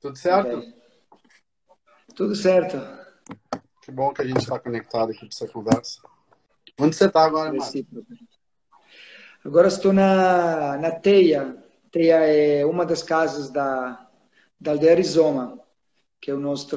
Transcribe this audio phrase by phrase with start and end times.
[0.00, 0.58] Tudo certo?
[0.58, 0.74] Okay.
[2.14, 2.76] Tudo certo.
[3.82, 6.00] Que bom que a gente está conectado aqui para essa conversa.
[6.78, 7.82] Onde você está agora, Marcos?
[9.44, 11.56] Agora estou na, na Teia.
[11.90, 14.08] Teia é uma das casas da,
[14.60, 15.58] da Aldeia Rizoma,
[16.20, 16.76] que é o nosso,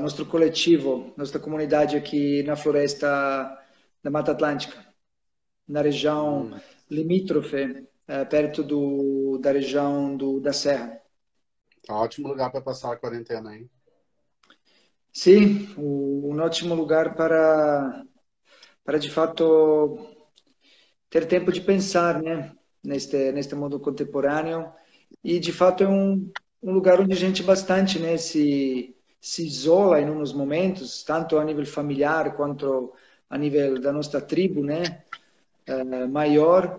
[0.00, 3.58] nosso coletivo, nossa comunidade aqui na floresta
[4.02, 4.76] da Mata Atlântica,
[5.66, 6.60] na região hum.
[6.90, 11.01] limítrofe, é, perto do, da região do, da Serra.
[11.86, 13.68] Tá ótimo lugar para passar a quarentena, hein?
[15.12, 18.04] Sim, um ótimo lugar para,
[18.84, 19.98] para de fato
[21.10, 24.72] ter tempo de pensar, né, neste neste mundo contemporâneo
[25.22, 26.30] e de fato é um,
[26.62, 31.44] um lugar onde a gente bastante, né, se se isola em uns momentos, tanto a
[31.44, 32.92] nível familiar quanto
[33.30, 35.04] a nível da nossa tribo, né,
[35.68, 36.76] uh, maior.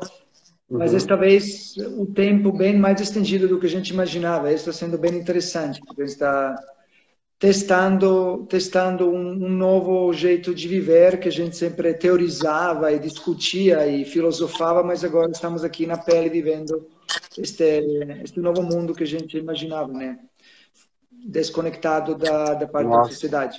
[0.70, 0.98] Mas uhum.
[0.98, 4.52] esta vez o tempo bem mais estendido do que a gente imaginava.
[4.52, 6.56] Isso está sendo bem interessante, porque está
[7.38, 13.86] testando testando um, um, novo jeito de viver que a gente sempre teorizava e discutia
[13.86, 16.88] e filosofava, mas agora estamos aqui na pele vivendo
[17.38, 17.64] este
[18.24, 20.20] este novo mundo que a gente imaginava, né?
[21.12, 23.10] Desconectado da, da parte Nossa.
[23.10, 23.58] da sociedade.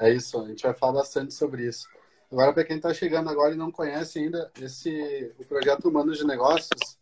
[0.00, 1.86] É isso, a gente vai falar bastante sobre isso.
[2.32, 6.26] Agora, para quem está chegando agora e não conhece ainda, esse o projeto Humanos de
[6.26, 6.98] Negócios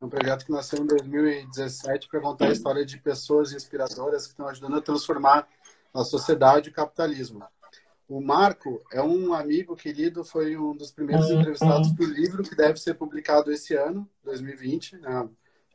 [0.00, 4.34] é um projeto que nasceu em 2017 para contar a história de pessoas inspiradoras que
[4.34, 5.48] estão ajudando a transformar
[5.92, 7.42] a sociedade e o capitalismo.
[8.08, 12.78] O Marco é um amigo querido, foi um dos primeiros entrevistados do livro que deve
[12.78, 14.98] ser publicado esse ano, 2020.
[14.98, 15.28] Né?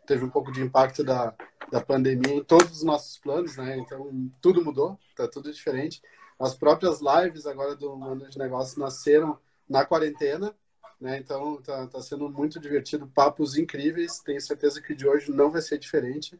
[0.05, 1.33] Teve um pouco de impacto da,
[1.71, 3.77] da pandemia em todos os nossos planos, né?
[3.77, 6.01] Então, tudo mudou, está tudo diferente.
[6.39, 9.37] As próprias lives agora do Mundo de Negócios nasceram
[9.69, 10.53] na quarentena,
[10.99, 11.17] né?
[11.17, 14.19] Então tá, tá sendo muito divertido, papos incríveis.
[14.19, 16.39] Tenho certeza que de hoje não vai ser diferente.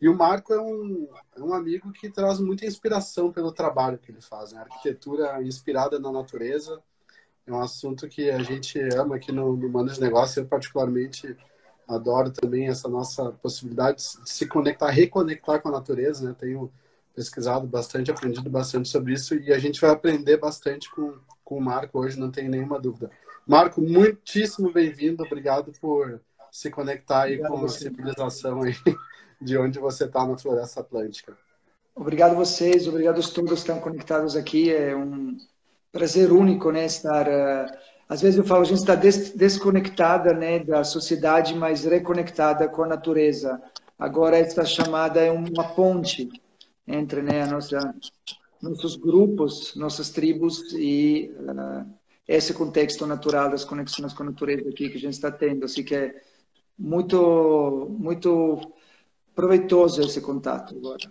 [0.00, 4.10] E o Marco é um, é um amigo que traz muita inspiração pelo trabalho que
[4.10, 4.52] ele faz.
[4.52, 4.60] Né?
[4.60, 6.82] Arquitetura inspirada na natureza
[7.46, 10.40] é um assunto que a gente ama aqui no, no Mano de Negócio.
[10.40, 11.36] Eu, particularmente,
[11.90, 16.28] adoro também essa nossa possibilidade de se conectar, reconectar com a natureza.
[16.28, 16.34] Né?
[16.38, 16.72] Tenho
[17.14, 21.14] pesquisado bastante, aprendido bastante sobre isso e a gente vai aprender bastante com,
[21.44, 23.10] com o Marco hoje, não tem nenhuma dúvida.
[23.46, 25.24] Marco, muitíssimo bem-vindo.
[25.24, 26.20] Obrigado por
[26.52, 28.74] se conectar aí Obrigado com a civilização aí
[29.40, 31.36] de onde você está na Floresta Atlântica.
[31.94, 34.72] Obrigado a vocês, obrigado a todos que estão conectados aqui.
[34.72, 35.36] É um
[35.90, 37.26] prazer único, né, estar...
[37.26, 42.68] Uh, às vezes eu falo, a gente está des desconectada, né, da sociedade, mas reconectada
[42.68, 43.62] com a natureza.
[43.96, 46.28] Agora esta chamada é uma ponte
[46.88, 47.94] entre, né, nossa
[48.60, 51.88] nossos grupos, nossas tribos e uh,
[52.26, 55.64] esse contexto natural das conexões com a natureza aqui que a gente está tendo.
[55.64, 56.20] Assim que é
[56.76, 58.72] muito, muito
[59.36, 61.08] proveitoso esse contato agora.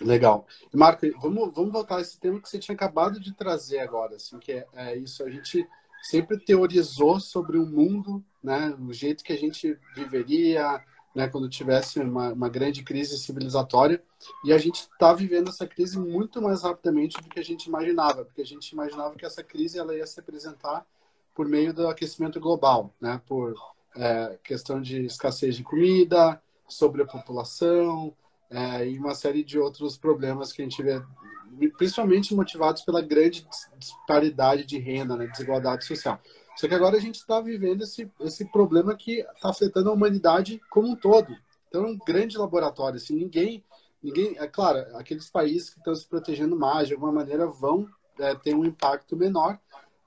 [0.00, 0.46] Legal.
[0.72, 4.38] Marco, vamos, vamos voltar a esse tema que você tinha acabado de trazer agora, assim,
[4.38, 5.66] que é, é isso, a gente
[6.08, 10.82] sempre teorizou sobre o mundo, né, o jeito que a gente viveria,
[11.14, 14.02] né, quando tivesse uma, uma grande crise civilizatória.
[14.44, 18.24] E a gente está vivendo essa crise muito mais rapidamente do que a gente imaginava,
[18.24, 20.86] porque a gente imaginava que essa crise ela ia se apresentar
[21.34, 23.54] por meio do aquecimento global, né, por
[23.96, 28.14] é, questão de escassez de comida, sobre a população
[28.50, 31.02] é, e uma série de outros problemas que a gente vê,
[31.76, 33.46] principalmente motivados pela grande
[33.78, 36.20] disparidade de renda, né, desigualdade social.
[36.56, 40.60] Só que agora a gente está vivendo esse, esse problema que está afetando a humanidade
[40.70, 41.36] como um todo.
[41.68, 42.96] Então, é um grande laboratório.
[42.96, 43.62] Assim, ninguém,
[44.02, 47.86] ninguém, é claro, aqueles países que estão se protegendo mais, de alguma maneira, vão
[48.18, 49.58] é, ter um impacto menor,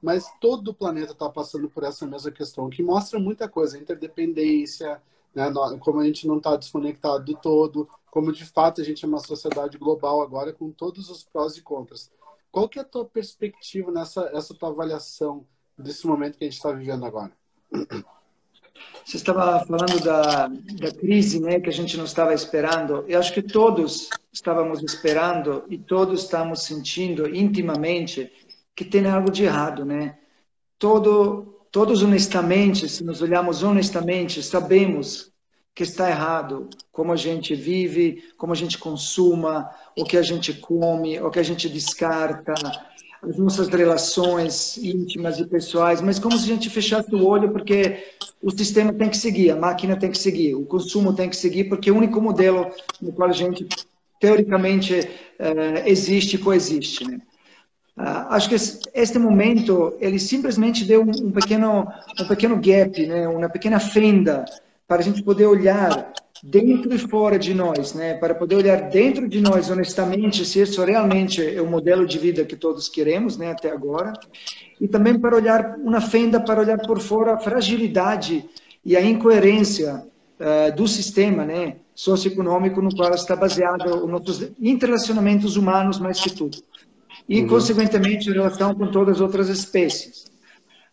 [0.01, 5.01] mas todo o planeta está passando por essa mesma questão, que mostra muita coisa, interdependência,
[5.33, 9.07] né, como a gente não está desconectado do todo, como de fato a gente é
[9.07, 12.11] uma sociedade global agora com todos os prós e contras.
[12.51, 15.45] Qual que é a tua perspectiva nessa essa tua avaliação
[15.79, 17.31] desse momento que a gente está vivendo agora.
[19.05, 23.05] Você estava falando da, da crise, né, que a gente não estava esperando.
[23.07, 28.31] Eu acho que todos estávamos esperando e todos estamos sentindo intimamente
[28.75, 30.17] que tem algo de errado, né?
[30.77, 35.31] Todo, todos honestamente, se nos olharmos honestamente, sabemos
[35.73, 40.53] que está errado como a gente vive, como a gente consuma, o que a gente
[40.53, 42.53] come, o que a gente descarta,
[43.21, 48.03] as nossas relações íntimas e pessoais, mas como se a gente fechasse o olho, porque
[48.41, 51.65] o sistema tem que seguir, a máquina tem que seguir, o consumo tem que seguir,
[51.65, 52.71] porque é o único modelo
[53.01, 53.67] no qual a gente,
[54.19, 54.95] teoricamente,
[55.37, 57.05] eh, existe e coexiste.
[57.05, 57.19] Né?
[58.01, 61.85] Ah, acho que este momento, ele simplesmente deu um pequeno,
[62.17, 63.27] um pequeno gap, né?
[63.27, 64.45] uma pequena fenda,
[64.87, 68.13] para a gente poder olhar dentro e fora de nós, né?
[68.13, 72.45] Para poder olhar dentro de nós honestamente se isso realmente é o modelo de vida
[72.45, 73.51] que todos queremos, né?
[73.51, 74.13] Até agora,
[74.79, 78.45] e também para olhar uma fenda para olhar por fora a fragilidade
[78.85, 80.05] e a incoerência
[80.39, 81.75] uh, do sistema, né?
[81.93, 86.68] Socioeconômico no qual está baseado os nossos interrelacionamentos humanos mais que tudo
[87.29, 87.47] e, uhum.
[87.47, 90.25] consequentemente, em relação com todas as outras espécies.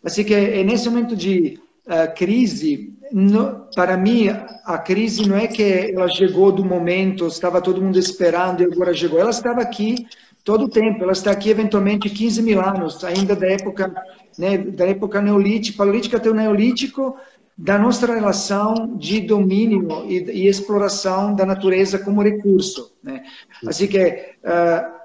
[0.05, 4.29] Assim que, é nesse momento de uh, crise, no, para mim,
[4.65, 8.93] a crise não é que ela chegou do momento, estava todo mundo esperando e agora
[8.93, 9.19] chegou.
[9.19, 10.07] Ela estava aqui
[10.45, 11.03] todo o tempo.
[11.03, 13.95] Ela está aqui, eventualmente, 15 mil anos, ainda da época,
[14.39, 17.17] né, da época neolítica, paleolítica até o neolítico,
[17.57, 22.93] da nossa relação de domínio e, e exploração da natureza como recurso.
[23.03, 23.23] Né?
[23.67, 24.96] Assim que uh,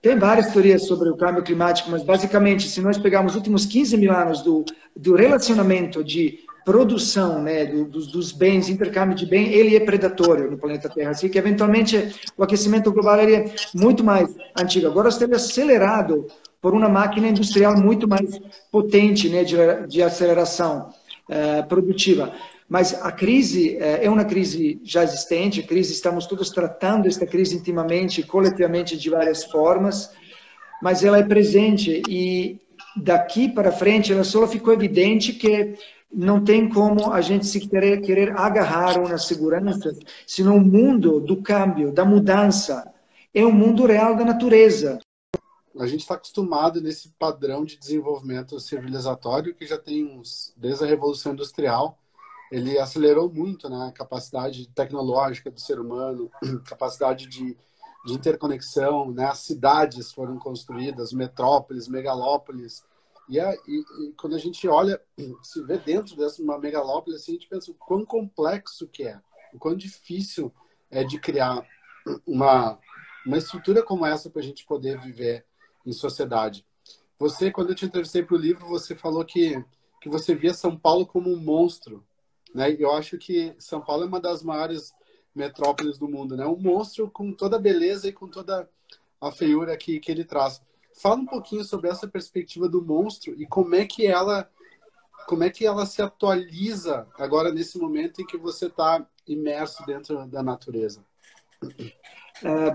[0.00, 3.96] tem várias teorias sobre o câmbio climático, mas basicamente, se nós pegarmos os últimos 15
[3.96, 4.64] mil anos do,
[4.94, 10.50] do relacionamento de produção né, do, dos, dos, bens, intercâmbio de bem, ele é predatório
[10.50, 11.10] no planeta Terra.
[11.10, 14.86] Assim que, eventualmente, o aquecimento global ele é muito mais antigo.
[14.86, 16.26] Agora esteve acelerado
[16.60, 18.38] por uma máquina industrial muito mais
[18.70, 19.56] potente né, de,
[19.88, 20.90] de aceleração
[21.28, 22.32] uh, produtiva.
[22.68, 27.56] Mas a crise eh, é uma crise já existente, crise, estamos todos tratando esta crise
[27.56, 30.10] intimamente, coletivamente, de várias formas,
[30.82, 32.60] mas ela é presente e
[32.94, 35.76] daqui para frente ela só ficou evidente que
[36.12, 41.42] não tem como a gente se querer, querer agarrar uma segurança, senão o mundo do
[41.42, 42.92] câmbio, da mudança,
[43.32, 44.98] é o mundo real da natureza.
[45.78, 50.86] A gente está acostumado nesse padrão de desenvolvimento civilizatório que já tem uns, desde a
[50.86, 51.97] Revolução Industrial,
[52.50, 56.30] ele acelerou muito né, a capacidade tecnológica do ser humano,
[56.66, 57.56] capacidade de,
[58.06, 59.26] de interconexão, né?
[59.26, 62.82] as cidades foram construídas, metrópoles, megalópolis,
[63.28, 65.00] e, é, e, e, quando a gente olha,
[65.42, 69.20] se vê dentro dessa uma megalópole, assim, a gente pensa o quão complexo que é,
[69.52, 70.52] o quão difícil
[70.90, 71.62] é de criar
[72.26, 72.78] uma,
[73.26, 75.44] uma estrutura como essa para a gente poder viver
[75.84, 76.66] em sociedade.
[77.18, 79.62] Você, quando eu te entrevistei para o livro, você falou que,
[80.00, 82.06] que você via São Paulo como um monstro.
[82.54, 82.76] Né?
[82.78, 84.92] Eu acho que São Paulo é uma das maiores
[85.34, 86.46] metrópoles do mundo, né?
[86.46, 88.68] Um monstro com toda a beleza e com toda
[89.20, 90.60] a feiura que, que ele traz.
[91.00, 94.48] Fala um pouquinho sobre essa perspectiva do monstro e como é que ela
[95.26, 100.26] como é que ela se atualiza agora nesse momento em que você está imerso dentro
[100.26, 101.04] da natureza.
[102.42, 102.74] É,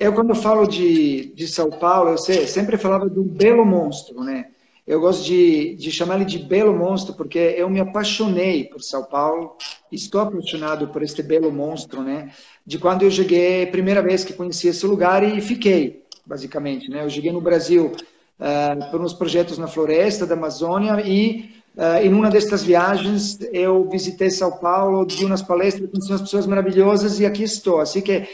[0.00, 4.51] eu quando falo de, de São Paulo, eu sempre falava do belo monstro, né?
[4.86, 9.04] Eu gosto de, de chamar ele de belo monstro porque eu me apaixonei por São
[9.04, 9.56] Paulo,
[9.92, 12.32] estou apaixonado por este belo monstro, né?
[12.66, 17.04] De quando eu cheguei, primeira vez que conheci esse lugar e fiquei, basicamente, né?
[17.04, 17.92] Eu cheguei no Brasil
[18.40, 23.88] uh, por uns projetos na floresta da Amazônia e uh, em uma destas viagens eu
[23.88, 27.78] visitei São Paulo, vi umas palestras, conheci umas pessoas maravilhosas e aqui estou.
[27.78, 28.26] Assim que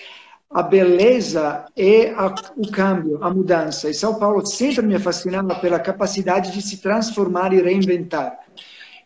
[0.50, 3.90] a beleza é a, o câmbio, a mudança.
[3.90, 8.38] E São Paulo sempre me fascinava pela capacidade de se transformar e reinventar.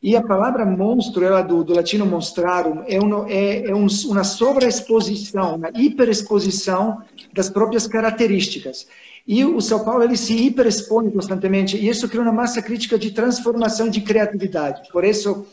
[0.02, 4.24] E a palavra monstro, ela do, do latino monstrarum, é, um, é, é um, uma
[4.24, 7.02] sobreexposição, uma hiperexposição
[7.32, 8.88] das próprias características.
[9.26, 13.12] E o São Paulo ele se hiperexpõe constantemente, e isso cria uma massa crítica de
[13.12, 14.88] transformação de criatividade.
[14.92, 15.46] Por isso,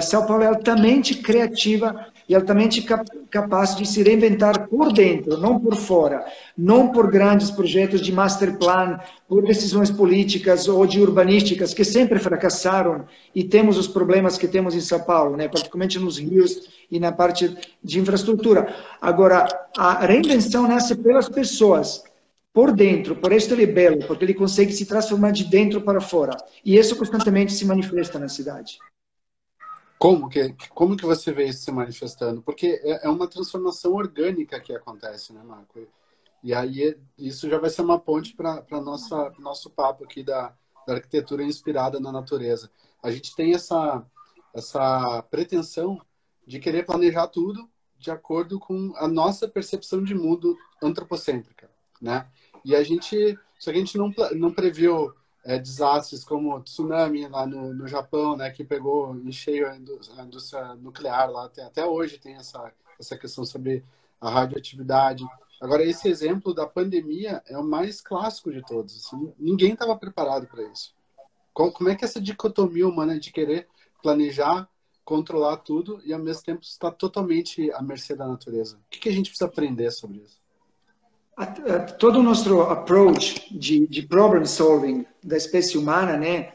[0.00, 2.86] São Paulo é altamente criativa e altamente
[3.28, 6.24] capaz de se reinventar por dentro, não por fora,
[6.56, 12.20] não por grandes projetos de master plan, por decisões políticas ou de urbanísticas que sempre
[12.20, 17.00] fracassaram e temos os problemas que temos em São Paulo, né, particularmente nos rios e
[17.00, 18.72] na parte de infraestrutura.
[19.00, 22.04] Agora, a reinvenção nasce pelas pessoas,
[22.52, 26.00] por dentro, por isso ele é belo, porque ele consegue se transformar de dentro para
[26.00, 26.36] fora.
[26.64, 28.78] E isso constantemente se manifesta na cidade.
[30.02, 32.42] Como que, como que você vê isso se manifestando?
[32.42, 35.78] Porque é, é uma transformação orgânica que acontece, né, Marco?
[36.42, 40.52] E aí isso já vai ser uma ponte para o nosso papo aqui da,
[40.84, 42.68] da arquitetura inspirada na natureza.
[43.00, 44.04] A gente tem essa,
[44.52, 46.00] essa pretensão
[46.44, 52.26] de querer planejar tudo de acordo com a nossa percepção de mundo antropocêntrica, né?
[52.64, 57.26] E a gente, só que a gente não, não previu é, desastres como o tsunami
[57.26, 59.76] lá no, no Japão, né, que pegou em cheio a
[60.24, 63.84] indústria nuclear lá, até, até hoje tem essa, essa questão sobre
[64.20, 65.24] a radioatividade.
[65.60, 68.96] Agora, esse exemplo da pandemia é o mais clássico de todos.
[68.96, 70.94] Assim, ninguém estava preparado para isso.
[71.52, 73.68] Como, como é que essa dicotomia humana de querer
[74.02, 74.68] planejar,
[75.04, 78.76] controlar tudo e, ao mesmo tempo, estar totalmente à mercê da natureza?
[78.76, 80.41] O que, que a gente precisa aprender sobre isso?
[81.98, 86.50] Todo o nosso approach de, de problem solving da espécie humana, né,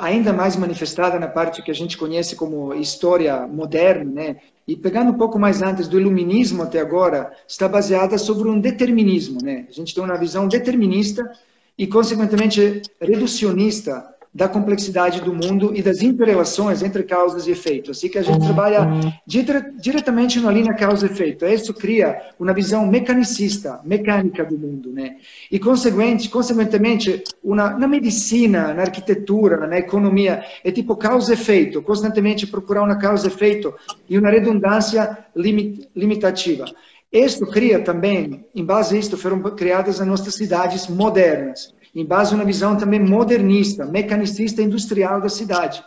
[0.00, 4.36] ainda mais manifestada na parte que a gente conhece como história moderna, né?
[4.66, 9.38] E pegando um pouco mais antes do iluminismo até agora, está baseada sobre um determinismo,
[9.42, 9.66] né?
[9.68, 11.30] A gente tem uma visão determinista
[11.76, 14.06] e, consequentemente, reducionista
[14.38, 17.98] da complexidade do mundo e das interrelações entre causas e efeitos.
[17.98, 18.88] Assim que a gente trabalha
[19.26, 21.44] dire diretamente na linha causa-efeito.
[21.44, 25.16] Isso cria uma visão mecanicista, mecânica do mundo, né?
[25.50, 32.84] E consequente, consequentemente, uma, na medicina, na arquitetura, na economia, é tipo causa-efeito, constantemente procurar
[32.84, 33.74] uma causa-efeito
[34.08, 36.64] e uma redundância limit, limitativa.
[37.10, 42.32] Isto cria também, em base a isto, foram criadas as nossas cidades modernas em base
[42.32, 45.82] a uma visão também modernista, mecanicista industrial da cidade.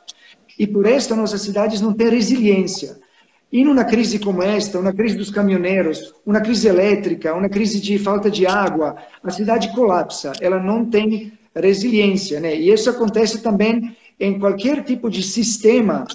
[0.58, 3.00] E por isso nossas cidades não têm resiliência.
[3.52, 8.00] E numa crise como esta, uma crise dos caminhoneiros, uma crise elétrica, uma crise de
[8.00, 12.40] falta de água, a cidade colapsa, ela não tem resiliência.
[12.40, 12.56] Né?
[12.56, 16.06] E isso acontece também em qualquer tipo de sistema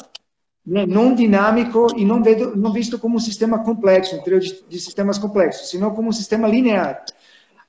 [0.66, 2.20] né, não dinâmico e não,
[2.56, 6.48] não visto como um sistema complexo, um de, de sistemas complexos, senão como um sistema
[6.48, 7.04] linear.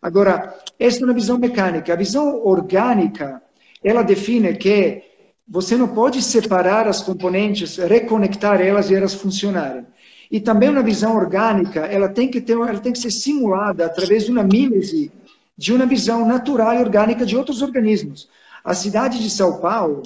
[0.01, 1.93] Agora, esta é uma visão mecânica.
[1.93, 3.41] A visão orgânica,
[3.83, 5.03] ela define que
[5.47, 9.85] você não pode separar as componentes, reconectar elas e elas funcionarem.
[10.29, 14.25] E também uma visão orgânica, ela tem que ter, ela tem que ser simulada através
[14.25, 15.11] de uma mímese
[15.57, 18.29] de uma visão natural e orgânica de outros organismos.
[18.63, 20.03] A cidade de São Paulo,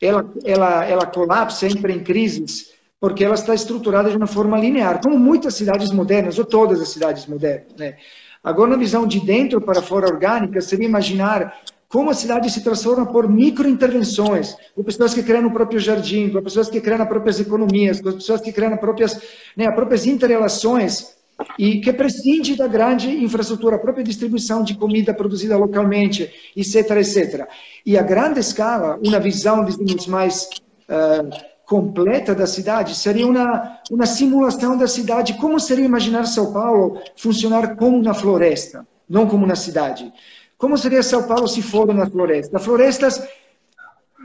[0.00, 2.70] ela, ela, ela colapsa sempre em crises
[3.00, 6.90] porque ela está estruturada de uma forma linear, como muitas cidades modernas, ou todas as
[6.90, 7.66] cidades modernas.
[7.76, 7.96] Né?
[8.42, 11.54] Agora, na visão de dentro para fora orgânica, seria imaginar
[11.88, 16.42] como a cidade se transforma por microintervenções, com pessoas que criam o próprio jardim, com
[16.42, 19.20] pessoas que criam as próprias economias, com pessoas que criam as próprias,
[19.54, 21.14] né, as próprias interrelações
[21.58, 27.46] e que prescinde da grande infraestrutura, a própria distribuição de comida produzida localmente, etc, etc.
[27.84, 30.48] E a grande escala, uma visão, dizemos, mais
[30.88, 35.38] uh, completa da cidade seria uma, uma simulação da cidade.
[35.38, 40.12] Como seria imaginar São Paulo funcionar como uma floresta, não como uma cidade?
[40.58, 42.58] Como seria São Paulo se for uma floresta?
[42.58, 43.26] Florestas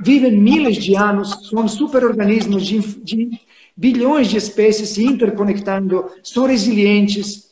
[0.03, 3.39] vivem milhares de anos, são superorganismos de, de
[3.77, 7.47] bilhões de espécies se interconectando, são resilientes,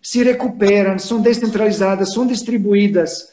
[0.00, 3.32] se recuperam, são descentralizadas, são distribuídas,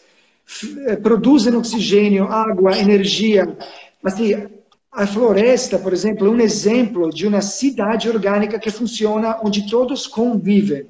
[0.87, 3.55] eh, produzem oxigênio, água, energia.
[4.03, 4.56] Assim,
[4.97, 10.07] a floresta, por exemplo, é um exemplo de uma cidade orgânica que funciona onde todos
[10.07, 10.87] convivem.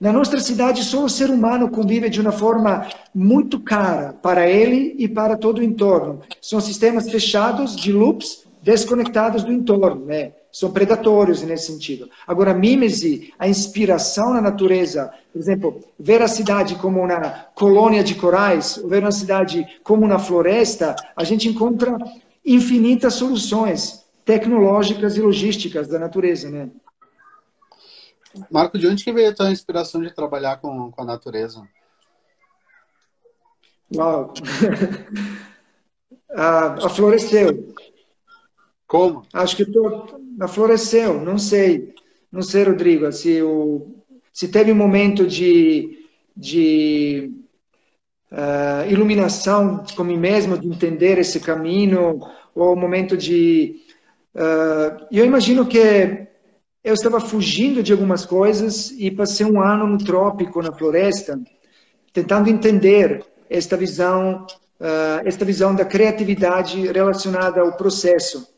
[0.00, 4.94] Na nossa cidade, só o ser humano convive de uma forma muito cara para ele
[4.96, 6.20] e para todo o entorno.
[6.40, 10.30] São sistemas fechados de loops desconectados do entorno, né?
[10.52, 12.08] São predatórios nesse sentido.
[12.28, 18.04] Agora, a mímese, a inspiração na natureza, por exemplo, ver a cidade como uma colônia
[18.04, 21.98] de corais, ver uma cidade como uma floresta, a gente encontra
[22.44, 26.70] infinitas soluções tecnológicas e logísticas da natureza, né?
[28.50, 31.66] Marco, de onde que veio a tua inspiração de trabalhar com, com a natureza?
[33.94, 34.32] Uau!
[36.30, 37.74] a, a floresceu.
[38.86, 39.22] Como?
[39.32, 41.94] Acho que tô, a floresceu, não sei.
[42.30, 43.96] Não sei, Rodrigo, se, o,
[44.32, 46.06] se teve um momento de,
[46.36, 47.32] de
[48.30, 52.20] uh, iluminação com mim mesmo, de entender esse caminho,
[52.54, 53.76] ou o momento de.
[54.34, 56.28] Uh, eu imagino que
[56.82, 61.38] eu estava fugindo de algumas coisas e passei um ano no trópico, na floresta,
[62.12, 64.46] tentando entender esta visão,
[64.80, 68.48] uh, esta visão da criatividade relacionada ao processo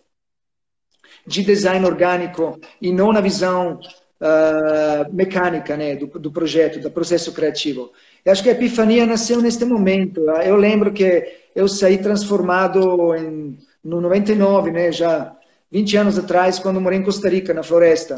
[1.27, 3.81] de design orgânico e não na visão
[4.23, 7.91] uh, mecânica né, do, do projeto, do processo criativo.
[8.25, 10.21] Eu acho que a epifania nasceu neste momento.
[10.45, 15.37] Eu lembro que eu saí transformado em, no 99, né, já
[15.71, 18.15] 20 anos atrás, quando morei em Costa Rica, na floresta,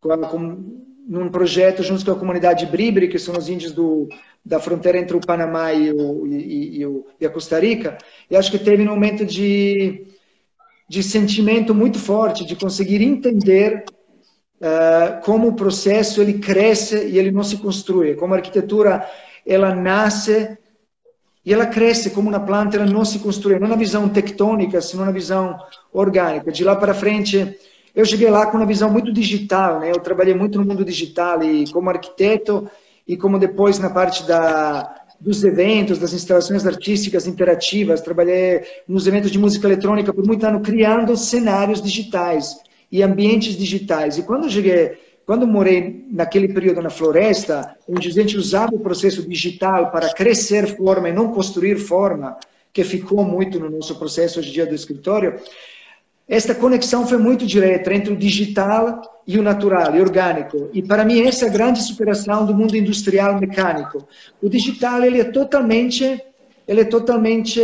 [0.00, 4.08] com, com, num projeto junto com a comunidade Bribri, que são os índios do,
[4.44, 7.98] da fronteira entre o Panamá e, o, e, e, e a Costa Rica.
[8.30, 10.06] E acho que teve um momento de,
[10.88, 13.84] de sentimento muito forte, de conseguir entender
[14.60, 19.06] uh, como o processo ele cresce e ele não se construi, como a arquitetura
[19.46, 20.56] ela nasce
[21.44, 22.10] e ela cresce.
[22.10, 25.58] Como uma planta, ela não se constrói, não na visão tectônica, senão na visão
[25.92, 26.52] orgânica.
[26.52, 27.58] De lá para frente,
[27.94, 29.90] eu cheguei lá com uma visão muito digital, né?
[29.90, 32.70] Eu trabalhei muito no mundo digital e como arquiteto
[33.08, 39.30] e como depois na parte da dos eventos, das instalações artísticas interativas, trabalhei nos eventos
[39.30, 42.56] de música eletrônica por muito ano criando cenários digitais
[42.90, 44.18] e ambientes digitais.
[44.18, 44.98] E quando eu cheguei
[45.30, 50.76] quando morei naquele período na floresta, onde a gente usava o processo digital para crescer
[50.76, 52.36] forma e não construir forma,
[52.72, 55.38] que ficou muito no nosso processo hoje em dia do escritório,
[56.28, 60.68] esta conexão foi muito direta entre o digital e o natural e orgânico.
[60.72, 64.08] E para mim essa é a grande superação do mundo industrial mecânico.
[64.42, 66.20] O digital ele é totalmente
[66.66, 67.60] ele é totalmente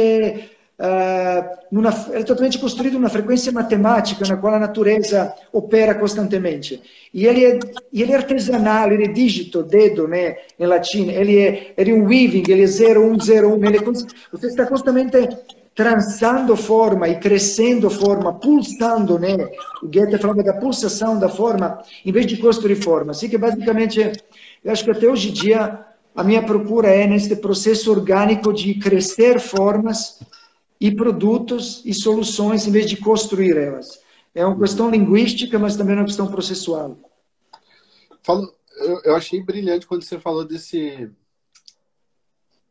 [0.79, 6.83] ele é totalmente construído numa frequência matemática na qual a natureza opera constantemente.
[7.15, 7.59] E ele é,
[7.93, 11.09] ele é artesanal, ele é dígito, dedo, né, em latim.
[11.09, 13.65] Ele é, ele é um weaving, ele é 0101.
[13.65, 13.81] Ele é,
[14.31, 15.17] você está constantemente
[15.75, 19.37] trançando forma e crescendo forma, pulsando, né?
[19.83, 23.11] O Goethe falava da pulsação da forma, em vez de construir forma.
[23.13, 24.01] Assim que, basicamente,
[24.65, 25.81] eu acho que até hoje em dia,
[26.15, 30.19] a minha procura é neste processo orgânico de crescer formas
[30.81, 34.01] e produtos e soluções, em vez de construir elas.
[34.35, 36.99] É uma questão linguística, mas também é uma questão processual.
[38.23, 41.11] Falo, eu, eu achei brilhante quando você falou desse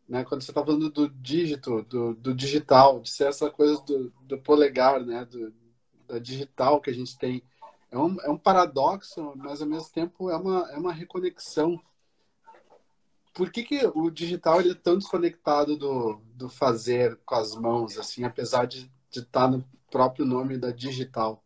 [0.07, 0.23] né?
[0.23, 4.37] Quando você está falando do dígito, do, do, digital, de ser essa coisa do, do
[4.37, 5.25] polegar, né?
[5.25, 5.53] Do,
[6.07, 7.43] da digital que a gente tem.
[7.91, 11.81] É um, é um paradoxo, mas ao mesmo tempo é uma, é uma reconexão.
[13.35, 17.99] Por que, que o digital ele é tão desconectado do, do fazer com as mãos,
[17.99, 21.43] assim, apesar de, estar no próprio nome da digital?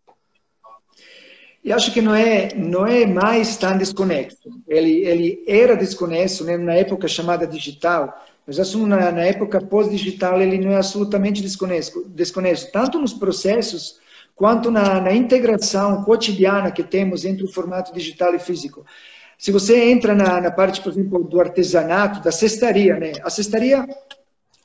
[1.65, 4.37] Eu acho que não é não é mais tão desconexo.
[4.67, 10.39] Ele ele era desconexo né, na época chamada digital, mas assumo na, na época pós-digital
[10.39, 13.99] ele não é absolutamente desconexo, desconexo tanto nos processos
[14.35, 18.85] quanto na, na, integração cotidiana que temos entre o formato digital e físico.
[19.39, 23.13] Se você entra na, na parte, por exemplo, do artesanato, da cestaria, né?
[23.23, 23.87] A cestaria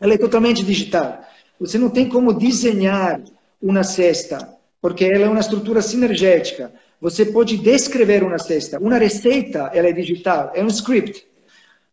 [0.01, 1.21] ela é totalmente digital.
[1.61, 3.23] Você não tem como desenhar
[3.63, 4.49] uma cesta,
[4.83, 6.73] porque ela é uma estrutura sinergética.
[7.01, 8.81] Você pode descrever uma cesta.
[8.81, 11.25] Uma receita, ela é digital, é um script.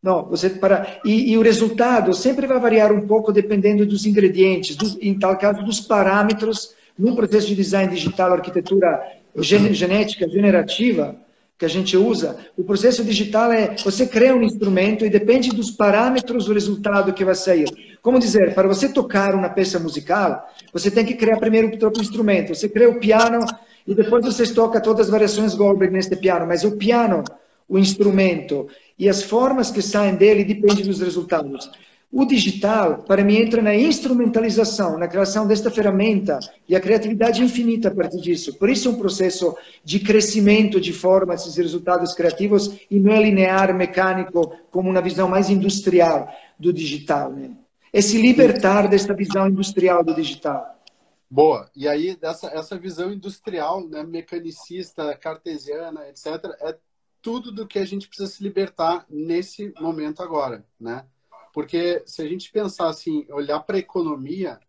[0.02, 4.76] Não, você para e, e, o resultado sempre vai variar um pouco dependendo dos ingredientes,
[4.76, 9.00] do, em tal caso dos parâmetros no processo de design digital, arquitetura
[9.36, 11.16] gen, genética generativa
[11.62, 12.38] que a gente usa.
[12.58, 17.24] O processo digital é você cria um instrumento e depende dos parâmetros do resultado que
[17.24, 17.68] vai sair.
[18.02, 22.02] Como dizer, para você tocar uma peça musical, você tem que criar primeiro o próprio
[22.02, 22.56] instrumento.
[22.56, 23.46] Você cria o piano
[23.86, 27.24] e depois você toca todas as variações Goldberg neste piano, mas o piano
[27.70, 31.70] o instrumento e as formas que saem dele dependem dos resultados.
[32.12, 37.88] O digital, para mim, entra na instrumentalização, na criação desta ferramenta e a criatividade infinita
[37.88, 38.58] a partir disso.
[38.60, 43.22] Por isso é um processo de crescimento de formas e resultados criativos e não é
[43.22, 47.32] linear, mecânico, como uma visão mais industrial do digital.
[47.32, 47.52] Né?
[47.94, 50.82] É se libertar desta visão industrial do digital.
[51.30, 51.72] Boa.
[51.74, 56.28] E aí, essa, essa visão industrial, né, mecanicista, cartesiana, etc.,
[56.60, 56.78] é
[57.22, 61.06] tudo do que a gente precisa se libertar nesse momento agora, né?
[61.54, 64.60] Porque se a gente pensar assim, olhar para a economia,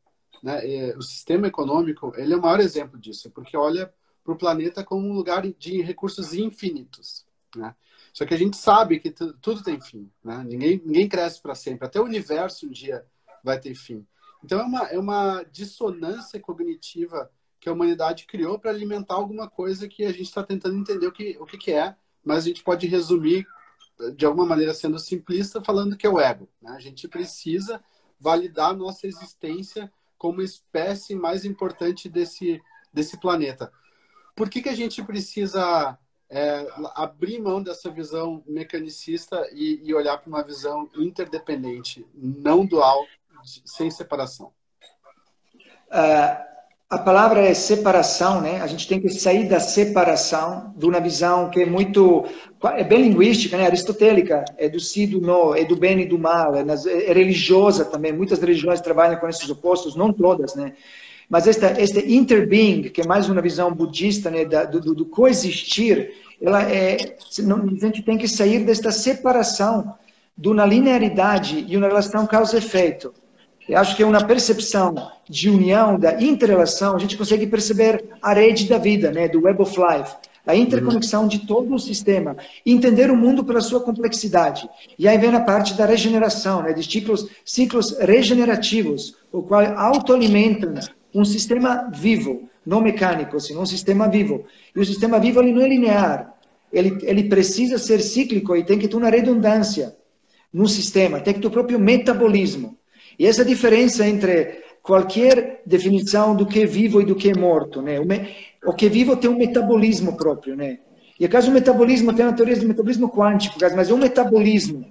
[0.42, 3.92] né, é, o sistema econômico, ele é o maior exemplo disso, porque olha
[4.25, 7.25] para o planeta como um lugar de recursos infinitos,
[7.57, 7.75] né?
[8.12, 10.45] Só que a gente sabe que tudo tem fim, né?
[10.47, 13.05] Ninguém, ninguém cresce para sempre, até o universo um dia
[13.42, 14.07] vai ter fim.
[14.45, 19.88] Então é uma, é uma dissonância cognitiva que a humanidade criou para alimentar alguma coisa
[19.88, 22.62] que a gente está tentando entender o que, o que, que é mas a gente
[22.62, 23.47] pode resumir
[24.11, 26.49] de alguma maneira sendo simplista falando que é o ego.
[26.61, 26.73] Né?
[26.73, 27.83] A gente precisa
[28.19, 32.61] validar nossa existência como espécie mais importante desse,
[32.93, 33.73] desse planeta.
[34.35, 35.99] Por que, que a gente precisa
[36.31, 43.05] é, abrir mão dessa visão mecanicista e, e olhar para uma visão interdependente, não dual,
[43.65, 44.53] sem separação?
[45.88, 46.52] Uh,
[46.92, 48.61] a palavra é separação, né?
[48.61, 52.26] A gente tem que sair da separação de uma visão que é muito
[52.64, 53.64] é bem linguística, né?
[53.64, 57.87] Aristotélica, é do si, do no, é do bem e do mal, é, é religiosa
[57.87, 58.12] também.
[58.12, 60.74] Muitas religiões trabalham com esses opostos, não todas, né?
[61.31, 66.12] Mas esta este interbeing, que é mais uma visão budista, né, da, do, do, coexistir,
[66.42, 69.94] ela é a gente tem que sair desta separação
[70.37, 73.14] de uma linearidade e uma relação causa-efeito.
[73.68, 74.94] Eu acho que é uma percepção
[75.29, 79.62] de união, da interrelação, a gente consegue perceber a rede da vida, né, do Web
[79.62, 84.68] of Life, a interconexão de todo o sistema, entender o mundo pela sua complexidade.
[84.98, 90.75] E aí vem a parte da regeneração, né, de ciclos, ciclos regenerativos, o qual autoalimentam
[91.14, 94.44] um sistema vivo, não mecânico, senão um sistema vivo.
[94.75, 96.35] E o sistema vivo ele não é linear,
[96.72, 99.94] ele, ele precisa ser cíclico e tem que ter uma redundância
[100.53, 102.77] no sistema, tem que ter o próprio metabolismo.
[103.18, 107.81] E essa diferença entre qualquer definição do que é vivo e do que é morto,
[107.81, 107.98] né?
[108.64, 110.79] O que é vivo tem um metabolismo próprio, né?
[111.18, 114.85] E caso o metabolismo tem uma teoria do metabolismo quântico, mas é um metabolismo.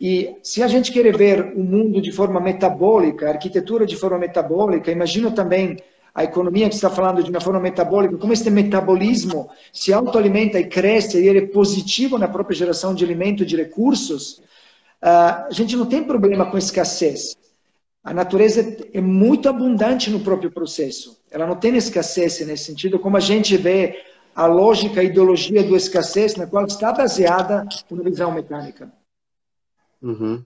[0.00, 4.18] E se a gente quer ver o mundo de forma metabólica, a arquitetura de forma
[4.18, 5.76] metabólica, imagino também
[6.14, 10.66] a economia que está falando de uma forma metabólica, como este metabolismo se autoalimenta e
[10.66, 14.40] cresce e ele é positivo na própria geração de alimento de recursos,
[15.00, 17.36] ah, a gente não tem problema com escassez.
[18.08, 18.62] A natureza
[18.94, 21.20] é muito abundante no próprio processo.
[21.30, 24.02] Ela não tem escassez nesse sentido, como a gente vê
[24.34, 28.90] a lógica, a ideologia do escassez, na qual está baseada uma visão mecânica.
[30.00, 30.42] Uhum.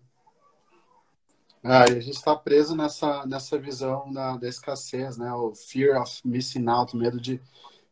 [1.62, 5.32] Ah, e a gente está preso nessa, nessa visão da, da escassez, né?
[5.32, 7.40] O fear of missing out, medo de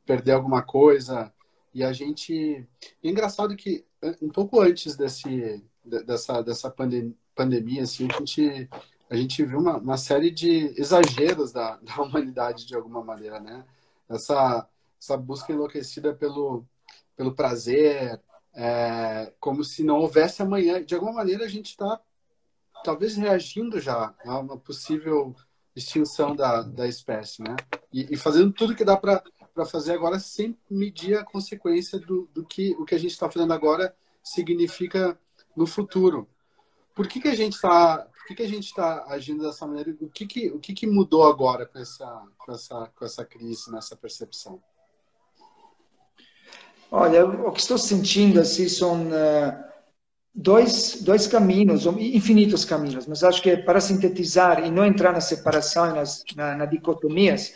[0.05, 1.33] perder alguma coisa.
[1.73, 2.33] E a gente.
[2.33, 3.85] E é engraçado que
[4.21, 8.69] um pouco antes desse, dessa, dessa pandem pandemia, assim, a gente,
[9.11, 13.65] a gente viu uma, uma série de exageros da, da humanidade de alguma maneira, né?
[14.09, 14.69] Essa,
[15.01, 16.65] essa busca enlouquecida pelo,
[17.17, 18.21] pelo prazer,
[18.55, 20.83] é, como se não houvesse amanhã.
[20.83, 22.01] De alguma maneira, a gente está
[22.85, 25.35] talvez reagindo já a uma possível
[25.75, 27.57] extinção da, da espécie, né?
[27.93, 29.23] E, e fazendo tudo que dá para
[29.67, 33.53] fazer agora sem medir a consequência do, do que o que a gente está fazendo
[33.53, 33.93] agora
[34.23, 35.19] significa
[35.57, 36.29] no futuro.
[36.95, 39.95] Por que, que a gente está que, que a gente está agindo dessa maneira?
[40.01, 43.71] O que, que, o que, que mudou agora com essa, com, essa, com essa crise,
[43.73, 44.61] nessa percepção?
[46.91, 49.65] Olha, o que estou sentindo assim são uh,
[50.35, 55.91] dois, dois caminhos, infinitos caminhos, mas acho que para sintetizar e não entrar na separação
[55.91, 57.55] e nas na, na dicotomias,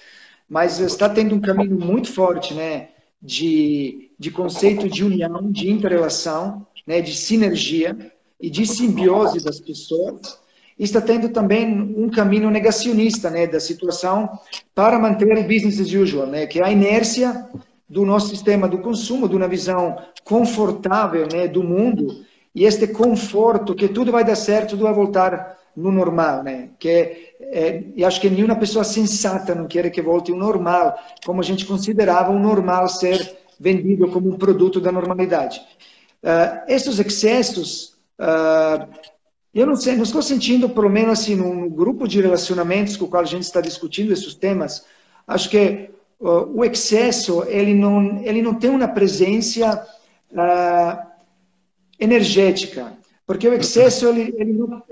[0.49, 6.67] mas está tendo um caminho muito forte, né, de, de conceito de união, de interrelação,
[6.87, 10.44] né, de sinergia e de simbiose das pessoas.
[10.79, 14.29] Está tendo também um caminho negacionista, né, da situação
[14.75, 17.49] para manter o business as usual, né, que é a inércia
[17.89, 23.75] do nosso sistema do consumo, de uma visão confortável né, do mundo, e este conforto
[23.75, 26.69] que tudo vai dar certo, tudo vai voltar no normal, né?
[26.79, 31.41] Que é, eu acho que nenhuma pessoa sensata não quer que volte o normal, como
[31.41, 35.61] a gente considerava o normal ser vendido como um produto da normalidade.
[36.23, 38.89] Uh, esses excessos, uh,
[39.55, 43.09] eu não sei, não estou sentindo, pelo menos assim, no grupo de relacionamentos com o
[43.09, 44.85] qual a gente está discutindo esses temas,
[45.27, 49.87] acho que o excesso ele não ele não tem uma presença
[50.33, 51.07] uh,
[51.99, 54.83] energética porque o excesso ele, ele não,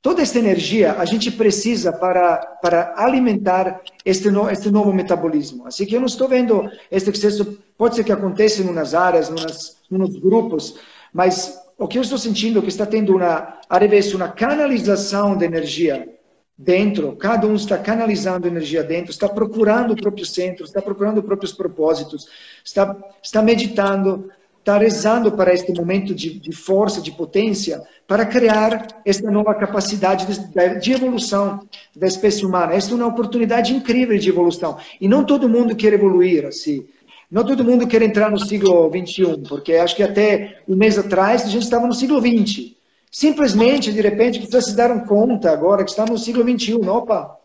[0.00, 5.66] toda esta energia a gente precisa para para alimentar este no, este novo metabolismo.
[5.66, 9.28] Assim que eu não estou vendo este excesso pode ser que aconteça em umas áreas
[9.28, 10.76] nos nos grupos
[11.12, 15.36] mas o que eu estou sentindo é que está tendo uma a revés uma canalização
[15.36, 16.08] de energia
[16.56, 21.24] dentro, cada um está canalizando energia dentro, está procurando o próprio centro, está procurando os
[21.24, 22.28] próprios propósitos,
[22.64, 28.86] está, está meditando, está rezando para este momento de, de força, de potência, para criar
[29.04, 31.60] esta nova capacidade de, de evolução
[31.94, 32.74] da espécie humana.
[32.74, 34.78] Esta é uma oportunidade incrível de evolução.
[35.00, 36.86] E não todo mundo quer evoluir assim.
[37.30, 41.42] Não todo mundo quer entrar no siglo XXI, porque acho que até um mês atrás
[41.42, 42.74] a gente estava no siglo XX.
[43.10, 47.38] Simplesmente, de repente, que vocês se deram conta agora que está no século XXI, opa!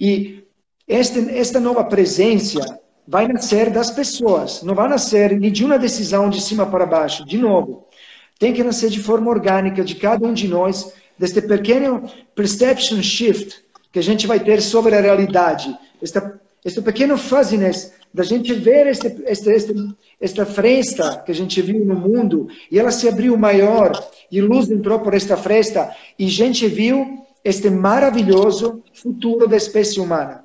[0.00, 0.42] E
[0.88, 2.60] esta, esta nova presença
[3.06, 7.26] vai nascer das pessoas, não vai nascer nem de uma decisão de cima para baixo,
[7.26, 7.86] de novo.
[8.38, 13.62] Tem que nascer de forma orgânica de cada um de nós, deste pequeno perception shift
[13.92, 18.86] que a gente vai ter sobre a realidade, esta, este pequeno fuzziness da gente ver
[18.86, 19.74] este, este, este,
[20.20, 23.92] esta fresta que a gente viu no mundo e ela se abriu maior
[24.30, 29.98] e luz entrou por esta fresta e a gente viu este maravilhoso futuro da espécie
[29.98, 30.44] humana.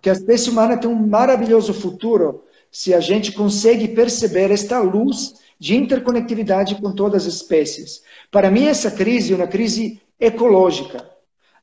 [0.00, 5.34] Que a espécie humana tem um maravilhoso futuro se a gente consegue perceber esta luz
[5.58, 8.02] de interconectividade com todas as espécies.
[8.30, 11.04] Para mim, essa crise é uma crise ecológica.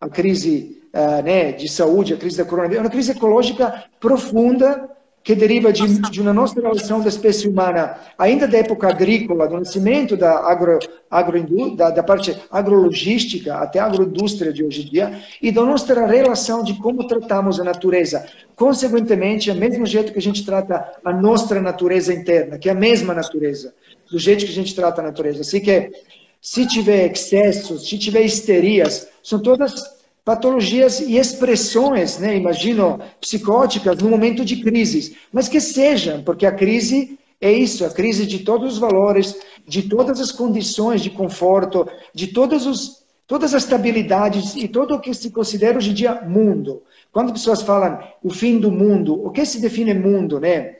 [0.01, 4.89] A crise uh, né, de saúde, a crise da coronavírus, é uma crise ecológica profunda
[5.25, 9.57] que deriva de, de, uma nossa relação da espécie humana, ainda da época agrícola, do
[9.57, 10.77] nascimento da, agro,
[11.09, 16.05] agro, da, da parte agrologística até a agroindústria de hoje em dia, e da nossa
[16.05, 18.23] relação de como tratamos a natureza.
[18.55, 22.71] Consequentemente, é o mesmo jeito que a gente trata a nossa natureza interna, que é
[22.71, 23.73] a mesma natureza,
[24.11, 25.41] do jeito que a gente trata a natureza.
[25.41, 25.91] Assim que,
[26.39, 29.94] se tiver excessos, se tiver histerias, são todas
[30.25, 36.51] patologias e expressões, né, imagino, psicóticas no momento de crise, mas que sejam, porque a
[36.51, 41.87] crise é isso, a crise de todos os valores, de todas as condições de conforto,
[42.11, 46.81] de todas as estabilidades e tudo o que se considera hoje em dia mundo.
[47.11, 50.77] Quando pessoas falam o fim do mundo, o que se define mundo, né?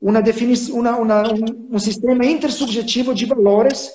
[0.00, 0.22] Uma
[0.72, 3.90] uma, uma, um, um sistema intersubjetivo de valores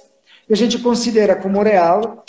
[0.48, 2.26] que a gente considera como real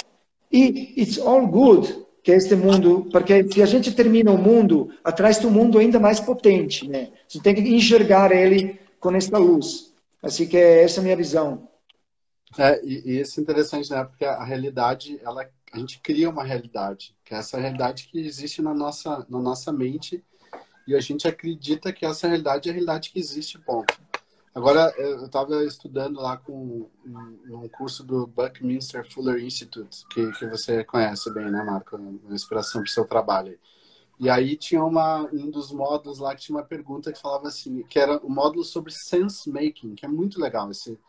[0.53, 4.95] E it's all good que é este mundo, porque se a gente termina o mundo,
[5.03, 7.11] atrás do mundo ainda mais potente, né?
[7.27, 9.93] Você tem que enxergar ele com esta luz.
[10.23, 11.69] Assim que essa é a minha visão.
[12.57, 14.05] É, e, e isso é interessante, né?
[14.05, 18.63] Porque a realidade, ela, a gente cria uma realidade, que é essa realidade que existe
[18.63, 20.23] na nossa, na nossa mente,
[20.87, 24.01] e a gente acredita que essa realidade é a realidade que existe, ponto.
[24.55, 30.85] Agora, eu estava estudando lá com um, curso do Buckminster Fuller Institute, que, que você
[30.85, 31.97] conhece bem, né, Marco?
[31.97, 33.59] Uma inspiração para o seu trabalho.
[34.21, 37.83] E aí tinha uma, um dos módulos lá que tinha uma pergunta que falava assim,
[37.85, 41.01] que era o um módulo sobre sense making, que é muito legal esse,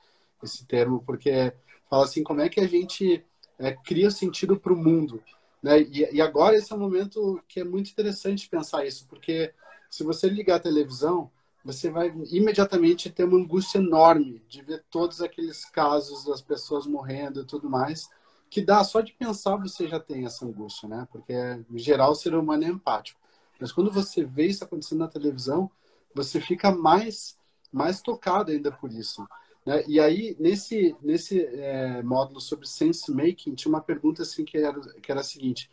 [0.42, 1.54] esse termo, porque
[1.90, 3.26] fala assim, como é que a gente
[3.60, 5.22] é, cria sentido para o mundo.
[5.62, 5.82] Né?
[5.82, 9.54] E, e agora esse é um momento que é muito interessante pensar isso, porque
[9.90, 11.30] se você ligar a televisão,
[11.64, 17.42] você vai imediatamente ter uma angústia enorme de ver todos aqueles casos das pessoas morrendo
[17.42, 18.10] e tudo mais,
[18.50, 21.08] que dá só de pensar você já tem essa angústia, né?
[21.12, 23.20] Porque em geral o ser humano é empático.
[23.60, 25.72] Mas quando você vê isso acontecendo na televisão,
[26.14, 27.38] você fica mais
[27.72, 29.28] mais tocado ainda por isso.
[29.66, 29.84] Né?
[29.88, 34.80] E aí nesse nesse é, módulo sobre sense making tinha uma pergunta assim que era
[35.02, 35.72] que era a seguinte: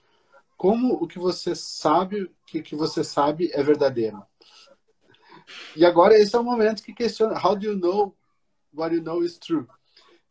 [0.57, 4.23] como o que você sabe que que você sabe é verdadeiro?
[5.77, 8.15] E agora esse é o momento que questiona: How do you know
[8.73, 9.67] what you know is true?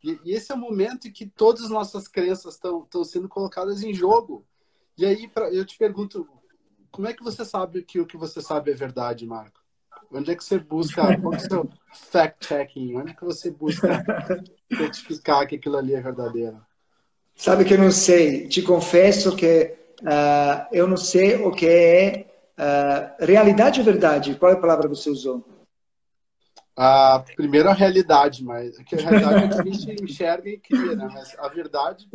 [0.03, 3.83] E, e esse é o momento em que todas as nossas crenças estão sendo colocadas
[3.83, 4.45] em jogo.
[4.97, 6.27] E aí pra, eu te pergunto:
[6.91, 9.59] como é que você sabe que o que você sabe é verdade, Marco?
[10.11, 11.17] Onde é que você busca?
[11.17, 11.69] Qual é o seu
[12.11, 12.95] fact-checking?
[12.97, 14.03] Onde é que você busca
[14.75, 16.59] certificar que aquilo ali é verdadeiro?
[17.35, 18.47] Sabe que eu não sei.
[18.47, 22.28] Te confesso que uh, eu não sei o que é
[22.59, 24.35] Uh, realidade ou verdade?
[24.35, 25.45] Qual é a palavra que você usou?
[26.75, 30.95] Ah, primeiro a realidade, mas que a realidade é que a gente enxerga e cria,
[30.95, 31.09] né?
[31.13, 32.05] Mas a verdade.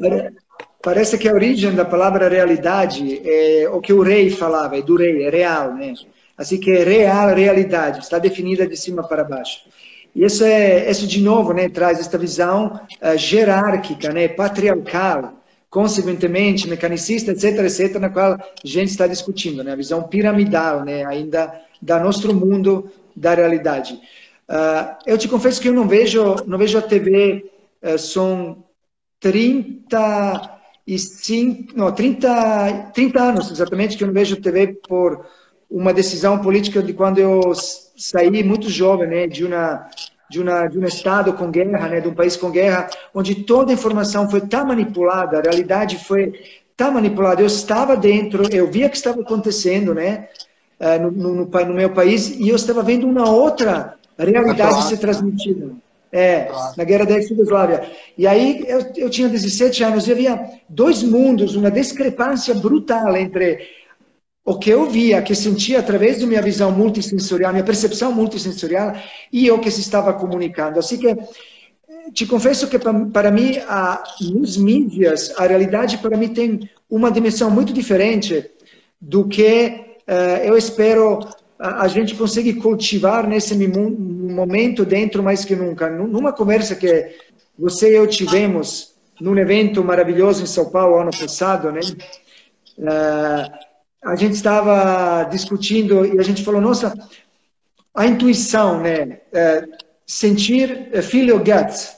[0.83, 4.97] Parece que a origem da palavra realidade é o que o rei falava, é do
[4.97, 5.95] rei, é real, né?
[6.37, 9.65] Assim que é real, realidade, está definida de cima para baixo.
[10.15, 15.35] E isso é, isso de novo, né, traz esta visão uh, jerárquica, né, patriarcal,
[15.75, 19.73] consequentemente, mecanicista, etc., etc., na qual a gente está discutindo, né?
[19.73, 21.05] a visão piramidal né?
[21.05, 24.01] ainda da nosso mundo, da realidade.
[24.49, 27.51] Uh, eu te confesso que eu não vejo, não vejo a TV,
[27.83, 28.63] uh, são
[29.19, 35.27] 35, não, 30, 30 anos exatamente que eu não vejo a TV por
[35.69, 37.53] uma decisão política de quando eu
[37.97, 39.91] saí muito jovem, né, de uma
[40.31, 43.71] de, uma, de um Estado com guerra, né, de um país com guerra, onde toda
[43.71, 46.33] a informação foi tão manipulada, a realidade foi
[46.77, 47.43] tão manipulada.
[47.43, 50.29] Eu estava dentro, eu via o que estava acontecendo né,
[50.79, 55.71] eh, no, no, no, meu país e eu estava vendo uma outra realidade ser transmitida.
[56.17, 57.91] É, na guerra da ex-Yugoslávia.
[58.17, 63.67] E aí eu, eu tinha 17 anos e havia dois mundos, uma discrepância brutal entre
[64.45, 68.95] o que eu via, que sentia através da minha visão multissensorial, minha percepção multissensorial,
[69.33, 70.79] e o que se estava comunicando.
[70.79, 71.17] Assim que,
[72.13, 77.51] te confesso que para mim, a, nos mídias, a realidade para mim tem uma dimensão
[77.51, 78.51] muito diferente
[79.01, 81.21] do que uh, eu espero
[81.59, 85.89] a, a gente conseguir cultivar nesse momento dentro mais que nunca.
[85.89, 87.17] Numa conversa que
[87.59, 91.81] você e eu tivemos num evento maravilhoso em São Paulo ano passado, né?
[92.77, 93.64] Uh,
[94.05, 96.93] a gente estava discutindo e a gente falou, nossa,
[97.95, 99.21] a intuição, né?
[99.33, 99.65] É,
[100.07, 101.95] sentir, é, feel gut.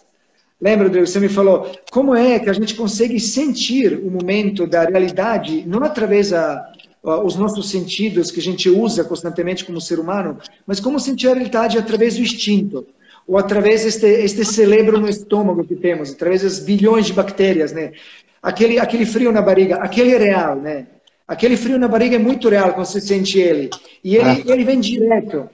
[0.60, 4.84] Lembra, Deus, você me falou, como é que a gente consegue sentir o momento da
[4.84, 6.72] realidade, não através da
[7.24, 11.34] os nossos sentidos que a gente usa constantemente como ser humano, mas como sentir a
[11.34, 12.84] realidade através do instinto,
[13.28, 17.92] ou através deste este cérebro no estômago que temos, através das bilhões de bactérias, né?
[18.42, 20.88] Aquele aquele frio na barriga, aquele é real, né?
[21.26, 23.70] Aquele frio na barriga é muito real quando você sente ele.
[24.02, 24.42] E ele, ah.
[24.46, 25.48] ele vem direto.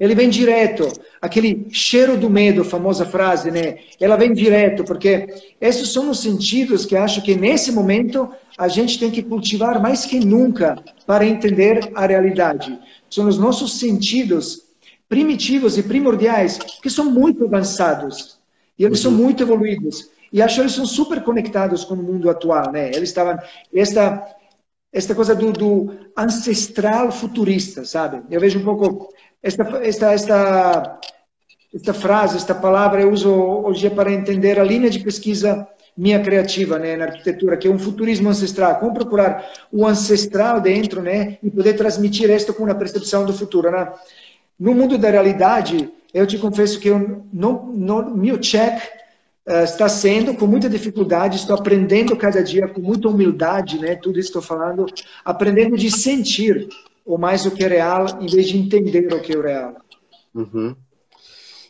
[0.00, 0.88] Ele vem direto.
[1.20, 3.78] Aquele cheiro do medo, famosa frase, né?
[4.00, 5.28] Ela vem direto, porque
[5.60, 10.06] esses são os sentidos que acho que nesse momento a gente tem que cultivar mais
[10.06, 12.78] que nunca para entender a realidade.
[13.10, 14.62] São os nossos sentidos
[15.08, 18.38] primitivos e primordiais que são muito avançados.
[18.78, 19.10] E eles uhum.
[19.10, 20.10] são muito evoluídos.
[20.32, 22.88] E acho que eles são super conectados com o mundo atual, né?
[22.88, 23.38] Eles estavam
[23.74, 24.24] esta
[24.92, 28.22] esta coisa do, do, ancestral futurista, sabe?
[28.30, 31.00] Eu vejo um pouco esta, esta, esta,
[31.74, 36.78] esta frase, esta palavra eu uso hoje para entender a linha de pesquisa minha criativa,
[36.78, 38.76] né, na arquitetura, que é um futurismo ancestral.
[38.76, 43.68] Como procurar o ancestral dentro, né, e poder transmitir isto com uma percepção do futuro,
[43.70, 43.92] né?
[44.58, 48.80] No mundo da realidade, eu te confesso que eu não, não meu check
[49.64, 53.94] está sendo com muita dificuldade, estou aprendendo cada dia com muita humildade, né?
[53.96, 54.86] Tudo isso estou falando,
[55.24, 56.68] aprendendo de sentir
[57.04, 59.76] o mais o que é real, em vez de entender o que é real.
[60.34, 60.76] Uhum.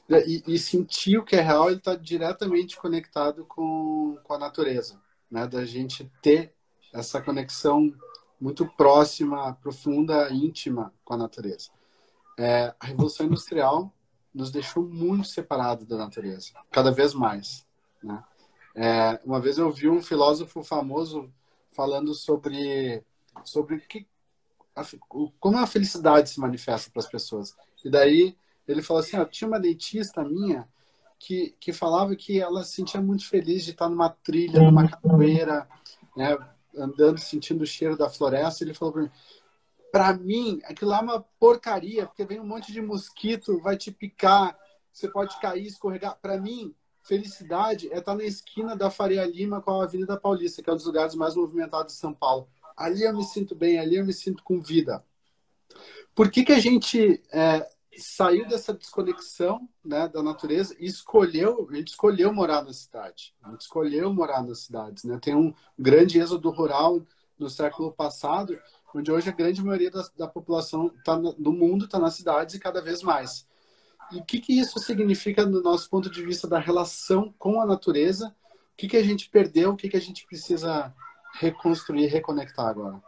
[0.09, 4.99] E, e, sentir o que é real, está diretamente conectado com, com a natureza,
[5.31, 5.47] né?
[5.47, 6.55] Da gente ter
[6.93, 7.93] essa conexão
[8.41, 11.71] muito próxima, profunda, íntima com a natureza.
[12.39, 13.93] É, a Revolução Industrial
[14.35, 17.68] nos deixou muito separados da natureza, cada vez mais.
[18.03, 18.23] Né?
[18.75, 21.33] É, uma vez eu vi um filósofo famoso
[21.71, 23.03] falando sobre,
[23.45, 24.07] sobre que,
[24.75, 24.83] a,
[25.41, 27.57] como a felicidade se manifesta para as pessoas.
[27.85, 30.69] E daí ele falou assim: tinha uma dentista minha
[31.19, 35.69] que, que falava que ela se sentia muito feliz de estar numa trilha, numa capoeira,
[36.17, 36.37] né,
[36.77, 38.63] andando, sentindo o cheiro da floresta.
[38.63, 39.11] Ele falou para mim:
[39.91, 43.91] para mim, aquilo lá é uma porcaria, porque vem um monte de mosquito, vai te
[43.91, 44.57] picar,
[44.93, 46.19] você pode cair, escorregar.
[46.21, 46.75] Para mim,
[47.09, 50.77] felicidade é estar na esquina da Faria Lima com a Avenida Paulista, que é um
[50.77, 52.47] dos lugares mais movimentados de São Paulo.
[52.77, 55.03] Ali eu me sinto bem, ali eu me sinto com vida.
[56.15, 61.75] Por que, que a gente é, saiu dessa desconexão né, da natureza e escolheu, a
[61.75, 63.35] gente escolheu morar na cidade.
[63.43, 65.05] A gente escolheu morar nas cidades.
[65.05, 65.19] Né?
[65.21, 67.01] Tem um grande êxodo rural
[67.39, 68.59] no século passado
[68.95, 72.55] onde hoje a grande maioria da, da população tá no, do mundo está nas cidades
[72.55, 73.47] e cada vez mais.
[74.13, 77.67] E o que, que isso significa do nosso ponto de vista da relação com a
[77.67, 78.29] natureza?
[78.29, 79.71] O que, que a gente perdeu?
[79.71, 80.93] O que, que a gente precisa
[81.39, 83.01] reconstruir, reconectar agora?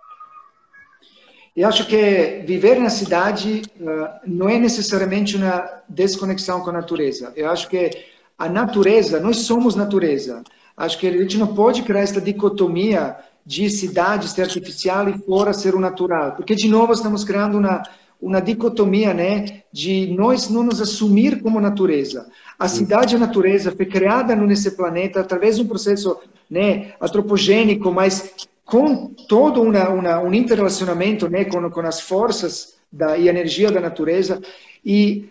[1.57, 7.33] Eu acho que viver na cidade uh, não é necessariamente uma desconexão com a natureza.
[7.35, 7.91] Eu acho que
[8.39, 10.43] a natureza, nós somos natureza.
[10.77, 15.53] Acho que a gente não pode criar esta dicotomia de cidade ser artificial e fora
[15.53, 16.37] ser o natural.
[16.37, 17.83] Porque, de novo, estamos criando uma,
[18.21, 22.29] uma dicotomia, né, de nós não nos assumir como natureza.
[22.59, 26.19] A cidade e a natureza foi criada nesse planeta através de um processo,
[26.51, 33.17] né, antropogênico, mas com todo uma, uma, um interrelacionamento, né, com, com as forças da,
[33.17, 34.41] e energia da natureza.
[34.85, 35.29] E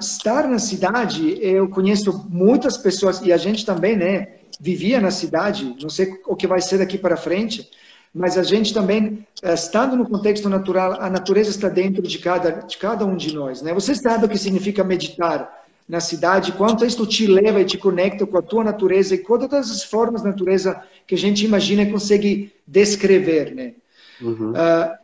[0.00, 4.28] estar na cidade, eu conheço muitas pessoas, e a gente também, né,
[4.60, 7.68] vivia na cidade, não sei o que vai ser daqui para frente,
[8.14, 12.50] mas a gente também, eh, estando no contexto natural, a natureza está dentro de cada,
[12.50, 13.62] de cada um de nós.
[13.62, 13.72] Né?
[13.74, 15.56] Você sabe o que significa meditar
[15.88, 19.38] na cidade, quanto isso te leva e te conecta com a tua natureza e com
[19.38, 23.54] todas as formas da natureza que a gente imagina e consegue descrever.
[23.54, 23.72] Né?
[24.20, 24.50] Uhum.
[24.50, 24.98] Uh,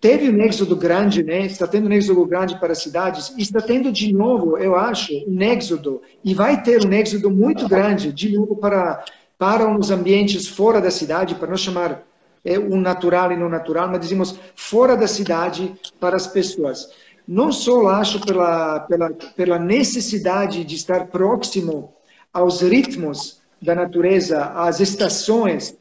[0.00, 1.44] teve um êxodo grande, né?
[1.44, 5.12] Está tendo um êxodo grande para as cidades e está tendo de novo, eu acho,
[5.28, 9.04] um êxodo e vai ter um êxodo muito grande de novo para
[9.36, 12.02] para os ambientes fora da cidade, para não chamar
[12.44, 16.90] é, um natural e não natural, mas dizemos fora da cidade para as pessoas.
[17.26, 21.94] Não só acho pela pela pela necessidade de estar próximo
[22.32, 25.76] aos ritmos da natureza, às estações,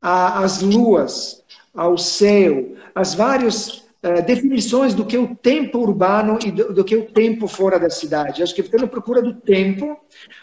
[0.00, 1.42] às luas,
[1.74, 6.84] ao céu, as várias uh, definições do que é o tempo urbano e do, do,
[6.84, 8.42] que é o tempo fora da cidade.
[8.42, 9.98] Acho que ficando procura do tempo,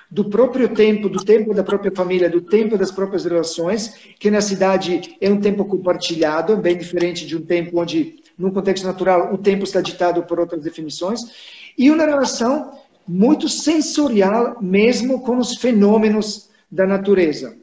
[0.09, 4.41] do próprio tempo, do tempo da própria família, do tempo das próprias relações, que na
[4.41, 9.37] cidade é um tempo compartilhado, bem diferente de um tempo onde, num contexto natural, o
[9.37, 11.21] tempo está ditado por outras definições,
[11.77, 12.71] e uma relação
[13.07, 17.57] muito sensorial mesmo com os fenômenos da natureza.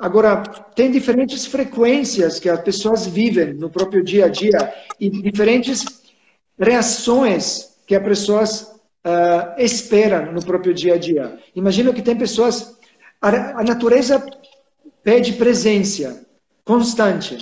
[0.00, 0.42] Agora,
[0.74, 5.84] tem diferentes frequências que as pessoas vivem no próprio dia a dia e diferentes
[6.58, 8.62] reações que as pessoas
[9.04, 11.38] uh, esperam no próprio dia a dia.
[11.54, 12.78] Imagina que tem pessoas.
[13.20, 14.24] A, a natureza
[15.04, 16.26] pede presença
[16.64, 17.36] constante.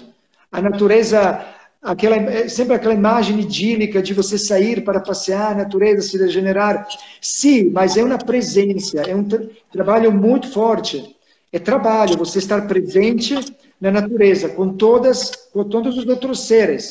[0.51, 1.47] A natureza
[1.81, 6.89] aquela é sempre aquela imagem idílica de você sair para passear, a natureza se regenerar.
[7.21, 11.17] Sim, mas é uma presença, é um tra trabalho muito forte.
[11.53, 13.35] É trabalho, você estar presente
[13.81, 16.91] na natureza, com todas, com todos os outros seres.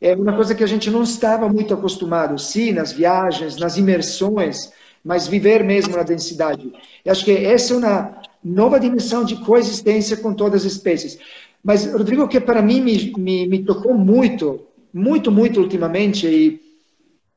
[0.00, 4.72] É uma coisa que a gente não estava muito acostumado, sim, nas viagens, nas imersões,
[5.04, 6.72] mas viver mesmo na densidade.
[7.04, 11.18] Eu acho que essa é uma nova dimensão de coexistência com todas as espécies.
[11.62, 16.69] Mas, Rodrigo, que para mim me, me, me tocou muito, muito, muito ultimamente, e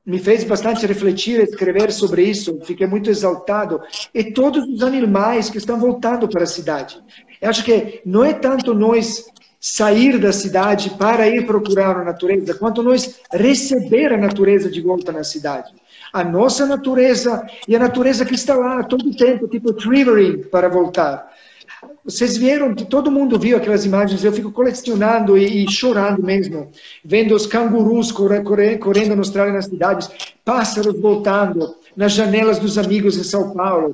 [0.06, 3.82] me fez bastante refletir escrever sobre isso, fiquei muito exaltado,
[4.14, 7.02] e todos os animais que estão voltando para a cidade.
[7.42, 9.26] Eu acho que não é tanto nós
[9.60, 15.10] sair da cidade para ir procurar a natureza, quanto nós receber a natureza de volta
[15.12, 15.74] na cidade.
[16.12, 20.68] A nossa natureza e a natureza que está lá todo o tempo, tipo triggering para
[20.68, 21.32] voltar.
[22.06, 26.70] Vocês viram, todo mundo viu aquelas imagens, eu fico colecionando e, e chorando mesmo,
[27.04, 30.10] vendo os cangurus correndo, na Austrália nas cidades,
[30.44, 33.92] pássaros voltando nas janelas dos amigos em São Paulo.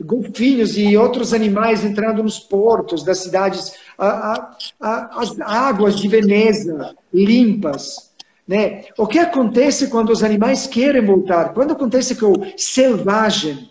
[0.00, 6.08] golfinhos e outros animais entrando nos portos das cidades, a, a, a, as águas de
[6.08, 8.12] Veneza limpas.
[8.46, 8.84] Né?
[8.98, 11.52] O que acontece quando os animais querem voltar?
[11.54, 13.70] Quando acontece que o selvagem,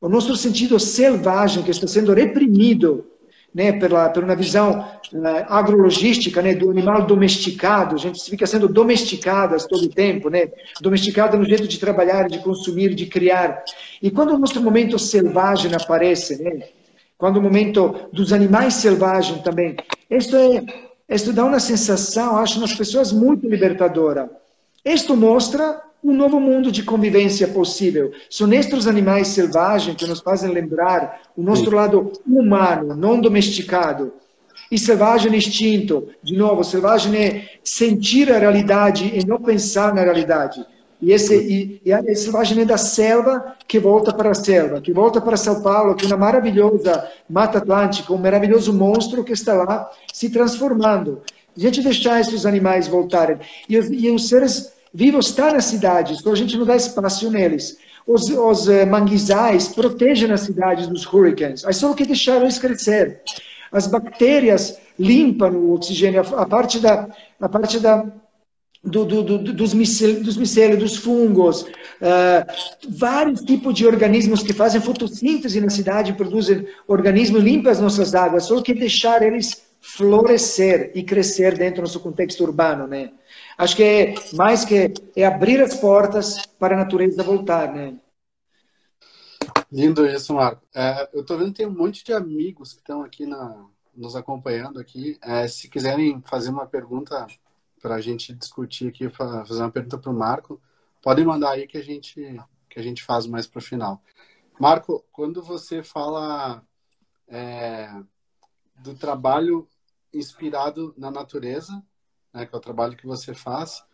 [0.00, 3.06] o nosso sentido selvagem que está sendo reprimido
[3.54, 4.80] né, pela, por uma visão
[5.12, 10.48] uh, agrologística né, do animal domesticado, a gente fica sendo domesticadas todo o tempo, né,
[10.80, 13.62] domesticada no jeito de trabalhar, de consumir, de criar.
[14.00, 16.68] E quando o nosso momento selvagem aparece, né,
[17.18, 19.76] quando o momento dos animais selvagens também,
[20.08, 20.64] isso é,
[21.08, 24.30] isso dá uma sensação, acho, nas pessoas muito libertadora.
[24.84, 28.12] Isto mostra um novo mundo de convivência possível.
[28.28, 31.74] São estes animais selvagens que nos fazem lembrar o nosso Sim.
[31.74, 34.12] lado humano, não domesticado.
[34.70, 40.64] E selvagem instinto, de novo, selvagem é sentir a realidade e não pensar na realidade.
[41.02, 44.92] E, esse, e, e a selvagem é da selva que volta para a selva, que
[44.92, 49.54] volta para São Paulo, que é uma maravilhosa Mata Atlântica, um maravilhoso monstro que está
[49.54, 51.20] lá se transformando.
[51.56, 53.38] A gente deixar esses animais voltarem.
[53.68, 57.78] E, e os seres vivos estão nas cidades, então a gente não dá espaço neles.
[58.06, 63.20] Os, os uh, manguezais protegem as cidades dos hurricanes, aí só que deixar eles crescer.
[63.70, 67.08] As bactérias limpam o oxigênio, a, parte da,
[67.40, 68.04] a parte da
[68.82, 72.46] do, do, do, dos, dos micélios, dos fungos, uh,
[72.88, 78.44] vários tipos de organismos que fazem fotossíntese na cidade, produzem organismos, limpam as nossas águas,
[78.44, 83.10] só que deixar eles florescer e crescer dentro do nosso contexto urbano, né?
[83.60, 88.00] Acho que é mais que é abrir as portas para a natureza voltar, né?
[89.70, 90.66] Lindo isso, Marco.
[90.74, 94.16] É, eu estou vendo que tem um monte de amigos que estão aqui na, nos
[94.16, 95.18] acompanhando aqui.
[95.20, 97.26] É, se quiserem fazer uma pergunta
[97.82, 100.58] para a gente discutir aqui, fazer uma pergunta para o Marco,
[101.02, 104.02] podem mandar aí que a gente que a gente faz mais para o final.
[104.58, 106.64] Marco, quando você fala
[107.28, 107.90] é,
[108.76, 109.68] do trabalho
[110.14, 111.84] inspirado na natureza,
[112.32, 113.84] né, que é o trabalho que você faz.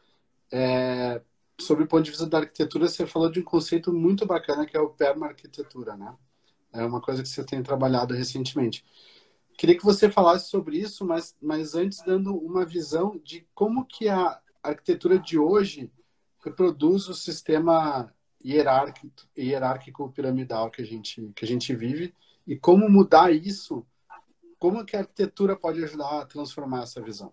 [0.50, 1.20] É,
[1.58, 4.76] sobre o ponto de vista da arquitetura, você falou de um conceito muito bacana que
[4.76, 6.14] é o perma-arquitetura, né?
[6.72, 8.84] É uma coisa que você tem trabalhado recentemente.
[9.56, 14.08] Queria que você falasse sobre isso, mas, mas antes dando uma visão de como que
[14.08, 15.90] a arquitetura de hoje
[16.44, 18.12] reproduz o sistema
[18.44, 22.14] hierárquico, hierárquico piramidal que a gente que a gente vive
[22.46, 23.84] e como mudar isso,
[24.58, 27.32] como que a arquitetura pode ajudar a transformar essa visão.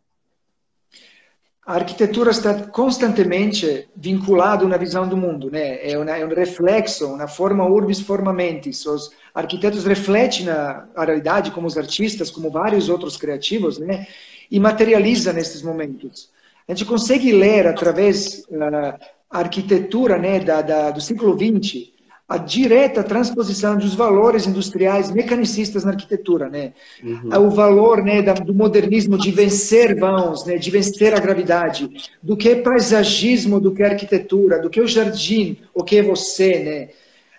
[1.65, 5.89] A arquitetura está constantemente vinculada a uma visão do mundo, né?
[5.89, 8.85] É, uma, é um reflexo, uma forma urbis forma mentis.
[8.85, 14.05] Os arquitetos refletem a, a realidade, como os artistas, como vários outros criativos, né?
[14.51, 16.29] E materializa nesses momentos.
[16.67, 18.99] A gente consegue ler através da
[19.29, 21.92] arquitetura, né, da, da, do século XX,
[22.27, 26.73] a direta transposição dos valores industriais mecanicistas na arquitetura, né?
[27.03, 27.47] Uhum.
[27.47, 31.89] O valor, né, do modernismo de vencer vãos, né, de vencer a gravidade,
[32.21, 35.97] do que é paisagismo, do que é arquitetura, do que é o jardim, o que
[35.97, 36.89] é você, né?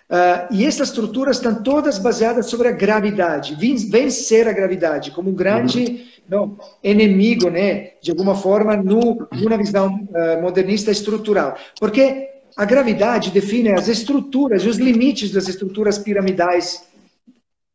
[0.07, 3.57] Uh, e essas estruturas estão todas baseadas sobre a gravidade,
[3.89, 5.99] vencer a gravidade como um grande uhum.
[6.29, 11.57] não, inimigo, né, de alguma forma, no, numa visão uh, modernista estrutural.
[11.79, 16.83] Porque a gravidade define as estruturas e os limites das estruturas piramidais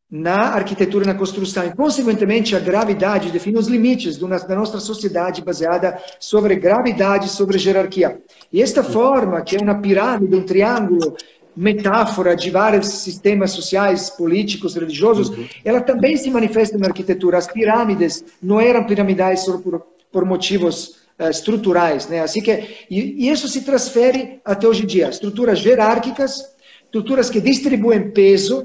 [0.09, 1.65] na arquitetura e na construção.
[1.65, 8.19] E, consequentemente, a gravidade define os limites da nossa sociedade baseada sobre gravidade, sobre jerarquia.
[8.51, 11.15] E esta forma, que é uma pirâmide, um triângulo,
[11.55, 15.47] metáfora de vários sistemas sociais, políticos, religiosos, uhum.
[15.63, 17.37] ela também se manifesta na arquitetura.
[17.37, 22.21] As pirâmides não eram piramidais só por, por motivos estruturais, né?
[22.21, 22.51] Assim que
[22.89, 25.09] e, e, isso se transfere até hoje em dia.
[25.09, 28.63] Estruturas jerárquicas, estruturas que distribuem peso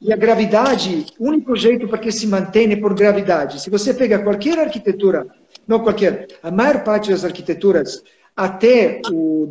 [0.00, 3.60] e a gravidade, o único jeito para que se mantenha é por gravidade.
[3.60, 5.26] Se você pega qualquer arquitetura,
[5.66, 8.02] não qualquer, a maior parte das arquiteturas
[8.36, 9.48] até o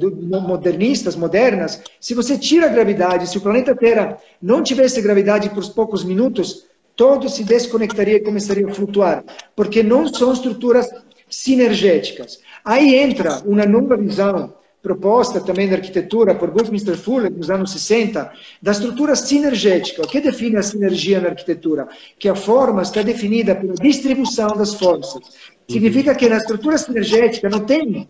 [0.48, 5.68] modernistas, modernas, se você tira a gravidade, se o planeta Terra não tivesse gravidade por
[5.74, 6.66] poucos minutos,
[6.96, 9.24] todo se desconectaria e começaria a flutuar,
[9.56, 10.90] porque não são estruturas
[11.30, 12.40] sinergéticas.
[12.64, 18.32] Aí entra uma nova visão proposta também da arquitetura por Buckminster Fuller nos anos 60,
[18.62, 20.02] da estrutura sinergética.
[20.02, 21.88] O que define a sinergia na arquitetura?
[22.18, 25.22] Que a forma está definida pela distribuição das forças.
[25.70, 28.08] Significa que na estrutura sinergética não tem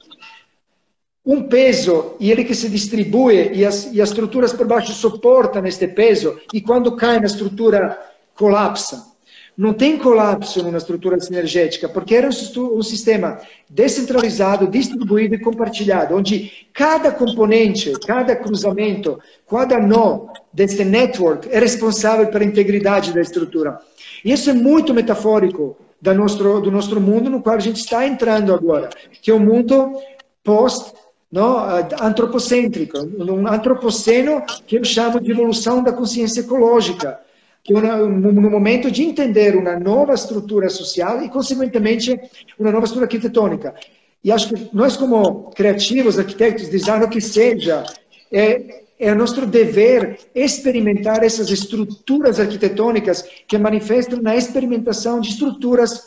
[1.25, 5.65] um peso e ele que se distribui e as, e as estruturas por baixo suportam
[5.65, 7.99] este peso e quando cai na estrutura
[8.35, 9.16] colapsa.
[9.57, 16.67] Não tem colapso numa estrutura sinergética, porque era um, sistema descentralizado, distribuído e compartilhado, onde
[16.71, 23.79] cada componente, cada cruzamento, cada nó desse network é responsável pela integridade da estrutura.
[24.23, 28.05] E isso é muito metafórico do nosso, do nosso mundo no qual a gente está
[28.05, 28.89] entrando agora,
[29.23, 29.99] que é um mundo
[30.43, 30.93] post
[31.31, 31.57] no,
[31.99, 37.19] antropocêntrico, um antropoceno que eu chamo de evolução da consciência ecológica,
[37.67, 42.17] que no momento de entender uma nova estrutura social e, consequentemente,
[42.57, 43.75] uma nova estrutura arquitetônica.
[44.23, 47.83] E acho que nós, como criativos, arquitetos, designers, que seja,
[48.31, 56.01] é, é nosso dever experimentar essas estruturas arquitetônicas que manifestam na experimentação de estruturas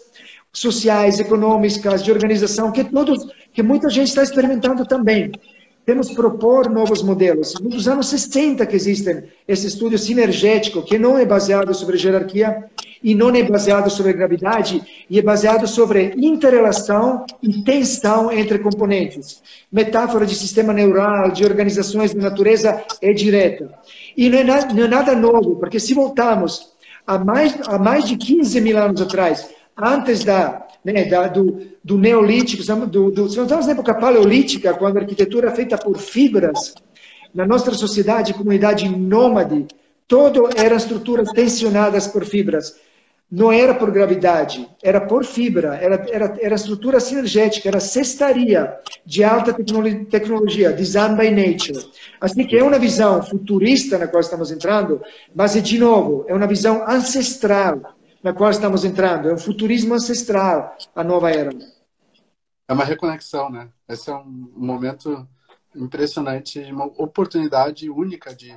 [0.51, 5.31] sociais, econômicas, de organização, que todos, que muita gente está experimentando também.
[5.91, 7.55] Temos propor novos modelos.
[7.61, 12.65] Nos anos 60 que existem esse estudo sinergético, que não é baseado sobre jerarquia
[13.03, 14.81] e não é baseado sobre gravidade,
[15.11, 19.43] e é baseado sobre interrelação e tensão entre componentes.
[19.73, 23.69] Metáfora de sistema neural, de organizações de natureza é direta.
[24.17, 26.71] E não é, nada, não é nada novo, porque se voltarmos
[27.05, 31.99] a mais, a mais de 15 mil anos atrás, antes da, né, da, do, do
[31.99, 36.75] neolítico, do, do, estamos na época paleolítica, quando a arquitetura é feita por fibras,
[37.35, 39.67] na nossa sociedade, comunidade nômade,
[40.09, 42.77] todo eram estruturas tensionadas por fibras.
[43.31, 48.75] Não era por gravidade, era por fibra, era, era, era estrutura sinergética, era cestaria
[49.07, 51.79] de alta tecnologia, design by nature.
[52.21, 55.01] Assim que é uma visão futurista na qual estamos entrando,
[55.33, 59.29] mas, de novo, é uma visão ancestral na qual estamos entrando.
[59.29, 61.51] É um futurismo ancestral, a nova era.
[62.69, 63.69] É uma reconexão, né?
[63.89, 65.27] Esse é um momento
[65.75, 68.55] impressionante, uma oportunidade única de,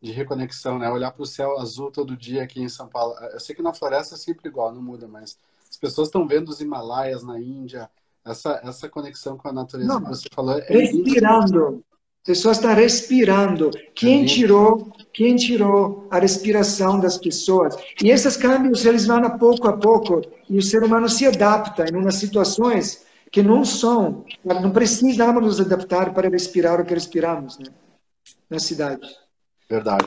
[0.00, 0.90] de reconexão, né?
[0.90, 3.14] Olhar para o céu azul todo dia aqui em São Paulo.
[3.32, 5.38] Eu sei que na floresta é sempre igual, não muda, mas
[5.70, 7.90] as pessoas estão vendo os Himalaias na Índia,
[8.24, 10.58] essa, essa conexão com a natureza não, que você falou.
[10.58, 11.84] É respirando.
[12.24, 13.70] Pessoas estão respirando.
[13.94, 17.76] Quem tirou, quem tirou a respiração das pessoas?
[18.02, 21.84] E esses câmbios eles vão a pouco a pouco e o ser humano se adapta
[21.84, 27.58] em umas situações que não são, não precisamos nos adaptar para respirar o que respiramos,
[27.58, 27.66] né?
[28.48, 29.06] Na cidade.
[29.68, 30.06] Verdade.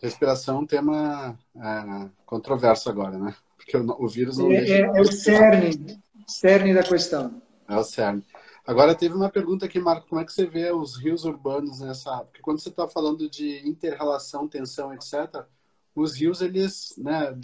[0.00, 3.34] Respiração é um tema é, controverso agora, né?
[3.56, 4.74] Porque o, o vírus não é, deixa.
[4.74, 7.42] É, é o cerne, cerne da questão.
[7.68, 8.22] É o cerne.
[8.68, 12.22] Agora teve uma pergunta aqui, Marco, como é que você vê os rios urbanos nessa?
[12.26, 15.46] Porque quando você está falando de interrelação, tensão, etc.,
[15.94, 17.34] os rios eles né,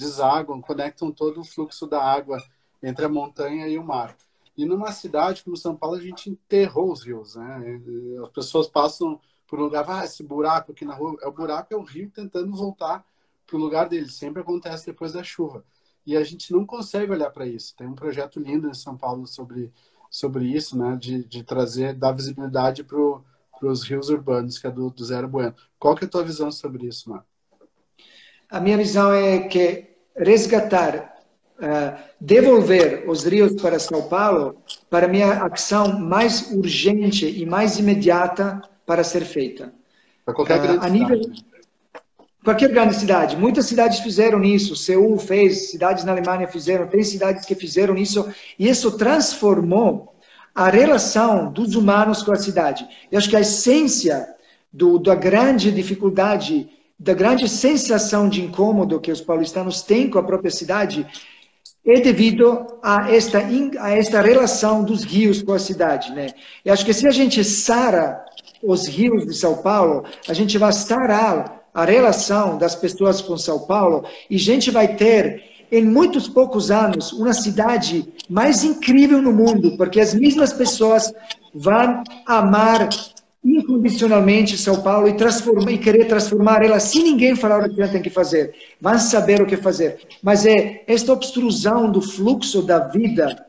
[0.66, 2.36] conectam todo o fluxo da água
[2.82, 4.14] entre a montanha e o mar.
[4.54, 7.80] E numa cidade como São Paulo a gente enterrou os rios, né?
[8.22, 11.72] As pessoas passam por um lugar, ah, esse buraco aqui na rua, é o buraco
[11.72, 13.02] é o rio tentando voltar
[13.46, 14.10] para o lugar dele.
[14.10, 15.64] Sempre acontece depois da chuva.
[16.06, 17.74] E a gente não consegue olhar para isso.
[17.74, 19.72] Tem um projeto lindo em São Paulo sobre
[20.14, 20.96] sobre isso, né?
[20.96, 25.52] De, de trazer, dar visibilidade para os rios urbanos, que é do, do Zero Bueno.
[25.76, 27.26] Qual que é a tua visão sobre isso, Marco?
[28.48, 29.86] A minha visão é que
[30.16, 31.18] resgatar,
[31.58, 37.44] uh, devolver os rios para São Paulo, para mim, é a ação mais urgente e
[37.44, 39.74] mais imediata para ser feita.
[40.24, 41.44] Para qualquer uh, grande a nível, cidade.
[42.44, 43.38] Qualquer grande cidade.
[43.38, 44.76] Muitas cidades fizeram isso.
[44.76, 48.28] Seul fez, cidades na Alemanha fizeram, tem cidades que fizeram isso.
[48.58, 50.14] E isso transformou
[50.54, 52.86] a relação dos humanos com a cidade.
[53.10, 54.28] Eu acho que a essência
[54.70, 56.68] do, da grande dificuldade,
[56.98, 61.06] da grande sensação de incômodo que os paulistanos têm com a própria cidade
[61.86, 63.38] é devido a esta,
[63.80, 66.12] a esta relação dos rios com a cidade.
[66.12, 66.26] Né?
[66.62, 68.22] Eu acho que se a gente sara
[68.62, 73.58] os rios de São Paulo, a gente vai sarar a relação das pessoas com São
[73.58, 79.32] Paulo e a gente vai ter, em muitos poucos anos, uma cidade mais incrível no
[79.32, 81.12] mundo, porque as mesmas pessoas
[81.52, 82.88] vão amar
[83.44, 87.90] incondicionalmente São Paulo e, transformar, e querer transformar ela sem ninguém falar o que ela
[87.90, 88.54] tem que fazer.
[88.80, 89.98] Vão saber o que fazer.
[90.22, 93.44] Mas é esta obstrução do fluxo da vida,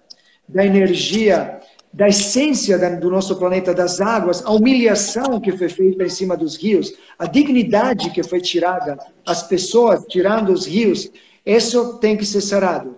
[0.49, 1.59] da energia,
[1.95, 6.57] da essência do nosso planeta, das águas, a humilhação que foi feita em cima dos
[6.57, 11.09] rios, a dignidade que foi tirada, as pessoas tirando os rios,
[11.45, 12.97] isso tem que ser sarado.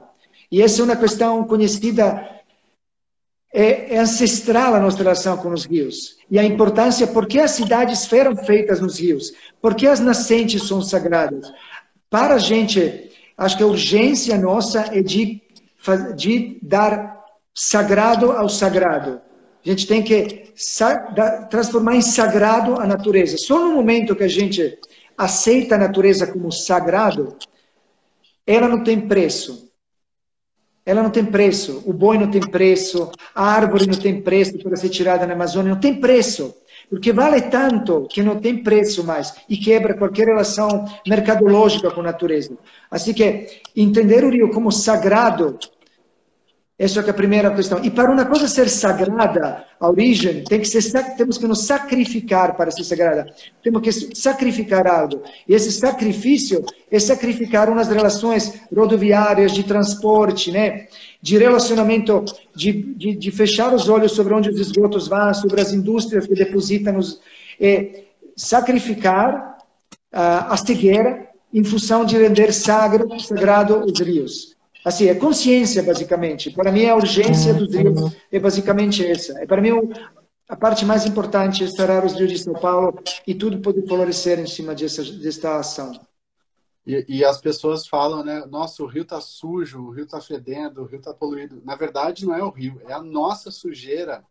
[0.51, 2.27] E essa é uma questão conhecida,
[3.53, 6.17] é, é ancestral a nossa relação com os rios.
[6.31, 9.31] E a importância, por que as cidades foram feitas nos rios?
[9.61, 11.53] Por que as nascentes são sagradas?
[12.09, 15.39] Para a gente, acho que a urgência nossa é de,
[16.15, 17.16] de dar
[17.57, 19.19] sagrado ao sagrado.
[19.65, 20.53] A gente tem que
[21.49, 23.35] transformar em sagrado a natureza.
[23.35, 24.77] Só no momento que a gente
[25.17, 27.35] aceita a natureza como sagrado,
[28.45, 29.71] ela não tem preço.
[30.85, 31.83] Ela não tem preço.
[31.85, 33.11] O boi não tem preço.
[33.33, 35.73] A árvore não tem preço para ser tirada na Amazônia.
[35.73, 36.55] Não tem preço.
[36.89, 42.03] Porque vale tanto que não tem preço mais e quebra qualquer relação mercadológica com a
[42.03, 42.55] natureza.
[42.89, 45.57] Assim que entender o rio como sagrado
[46.79, 47.83] essa é a primeira questão.
[47.83, 52.55] E para uma coisa ser sagrada, a origem, tem que ser, temos que nos sacrificar
[52.55, 53.33] para ser sagrada.
[53.63, 55.23] Temos que sacrificar algo.
[55.47, 60.87] E esse sacrifício é sacrificar umas relações rodoviárias, de transporte, né?
[61.19, 62.23] de relacionamento,
[62.55, 66.35] de, de, de fechar os olhos sobre onde os esgotos vão, sobre as indústrias que
[66.35, 67.19] depositam os...
[67.59, 68.03] É,
[68.35, 69.57] sacrificar
[70.13, 74.56] uh, a cegueira em função de render sagrado, sagrado os rios.
[74.87, 76.49] Assim, é consciência, basicamente.
[76.49, 79.37] Para mim, a urgência dos rios é basicamente essa.
[79.37, 79.71] É para mim,
[80.47, 84.39] a parte mais importante é estourar os rios de São Paulo e tudo pode florescer
[84.39, 85.91] em cima dessa, desta ação.
[86.85, 88.45] E, e, as pessoas falam, né?
[88.45, 91.61] Nossa, o rio tá sujo, o rio tá fedendo, o rio tá poluído.
[91.65, 94.23] Na verdade, não é o rio, é a nossa sujeira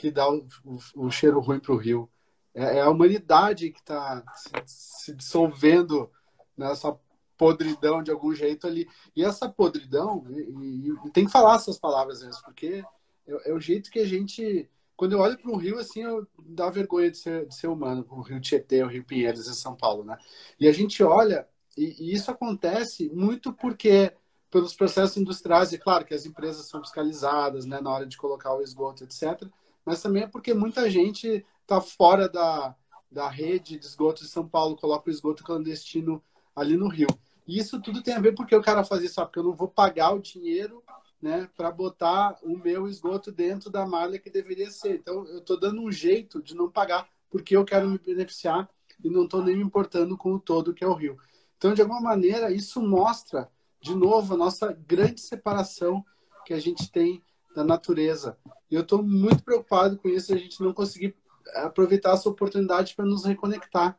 [0.00, 2.10] que dá o, o, o cheiro ruim para o rio.
[2.52, 6.10] É, é, a humanidade que está se, se, dissolvendo
[6.56, 6.98] nessa
[7.36, 8.88] podridão de algum jeito ali.
[9.14, 12.84] E essa podridão, e, e, tem que falar essas palavras mesmo, porque
[13.26, 14.68] é, é, o jeito que a gente.
[14.96, 18.06] Quando eu olho para um rio, assim, eu dá vergonha de ser, de ser humano,
[18.08, 20.16] o Rio Tietê, o Rio Pinheiros em São Paulo, né?
[20.58, 24.14] E a gente olha, e, e isso acontece muito porque
[24.50, 28.54] pelos processos industriais, e claro que as empresas são fiscalizadas, né, na hora de colocar
[28.54, 29.46] o esgoto, etc.
[29.84, 32.74] Mas também é porque muita gente está fora da,
[33.10, 36.22] da rede de esgoto de São Paulo, coloca o esgoto clandestino
[36.56, 37.08] ali no rio.
[37.46, 39.68] E isso tudo tem a ver porque o cara faz isso, porque eu não vou
[39.68, 40.82] pagar o dinheiro
[41.20, 44.96] né, para botar o meu esgoto dentro da malha que deveria ser.
[44.96, 48.68] Então, eu estou dando um jeito de não pagar porque eu quero me beneficiar
[49.04, 51.16] e não estou nem me importando com o todo que é o rio.
[51.56, 53.50] Então, de alguma maneira, isso mostra,
[53.80, 56.04] de novo, a nossa grande separação
[56.44, 57.22] que a gente tem
[57.54, 58.38] da natureza.
[58.70, 61.16] E eu estou muito preocupado com isso, a gente não conseguir
[61.54, 63.98] aproveitar essa oportunidade para nos reconectar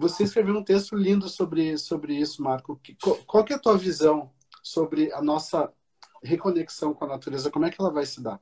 [0.00, 2.80] você escreveu um texto lindo sobre, sobre isso, Marco.
[3.02, 4.30] Qual, qual que é a tua visão
[4.62, 5.70] sobre a nossa
[6.22, 7.50] reconexão com a natureza?
[7.50, 8.40] Como é que ela vai se dar?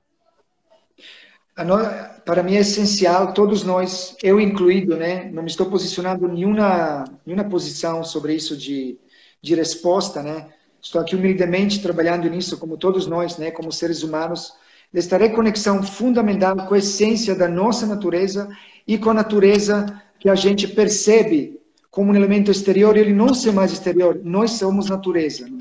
[2.25, 5.29] Para mim é essencial, todos nós, eu incluído, né?
[5.33, 8.97] Não me estou posicionando em nenhuma, nenhuma posição sobre isso de,
[9.43, 10.55] de resposta, né?
[10.81, 13.51] Estou aqui humildemente trabalhando nisso, como todos nós, né?
[13.51, 14.53] Como seres humanos,
[14.93, 18.49] desta reconexão fundamental com a essência da nossa natureza
[18.87, 21.59] e com a natureza que a gente percebe
[21.91, 25.49] como um elemento exterior, ele não ser mais exterior, nós somos natureza.
[25.49, 25.59] Né?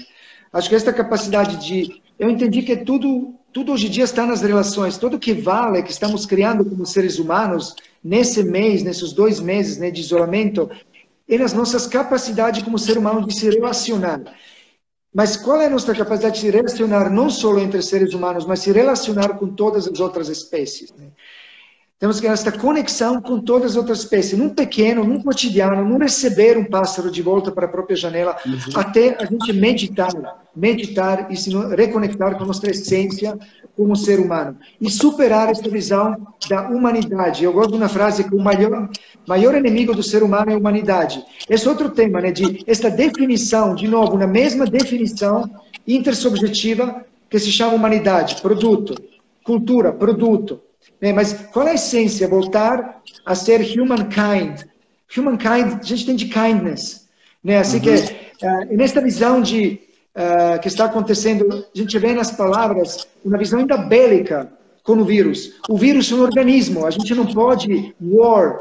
[0.51, 2.01] Acho que esta capacidade de.
[2.19, 5.91] Eu entendi que tudo, tudo hoje em dia está nas relações, tudo que vale, que
[5.91, 10.69] estamos criando como seres humanos, nesse mês, nesses dois meses né, de isolamento,
[11.29, 14.21] é nas nossas capacidades como ser humano de se relacionar.
[15.13, 18.59] Mas qual é a nossa capacidade de se relacionar não só entre seres humanos, mas
[18.59, 20.93] se relacionar com todas as outras espécies?
[20.97, 21.07] Né?
[21.99, 26.55] Temos que esta conexão com todas as outras espécies, num pequeno, num cotidiano, num receber
[26.55, 28.59] um pássaro de volta para a própria janela, uhum.
[28.75, 30.11] até a gente meditar,
[30.55, 33.35] meditar e se reconectar com a nossa essência
[33.75, 34.55] como ser humano.
[34.79, 36.15] E superar esta visão
[36.47, 37.43] da humanidade.
[37.43, 38.89] Eu gosto de uma frase que o maior,
[39.27, 41.25] maior inimigo do ser humano é a humanidade.
[41.49, 45.49] Esse é outro tema, né, de esta definição, de novo, na mesma definição
[45.87, 48.93] intersubjetiva que se chama humanidade, produto,
[49.43, 50.61] cultura, produto.
[51.01, 51.13] Né?
[51.13, 52.27] Mas qual é a essência?
[52.27, 54.63] Voltar a ser humankind.
[55.15, 57.07] Humankind, a gente tem de kindness.
[57.43, 57.57] Né?
[57.57, 57.83] Assim uhum.
[57.83, 59.79] que, uh, nesta visão de
[60.15, 64.51] uh, que está acontecendo, a gente vê nas palavras uma visão ainda bélica
[64.83, 65.53] com o vírus.
[65.69, 68.59] O vírus é um organismo, a gente não pode war,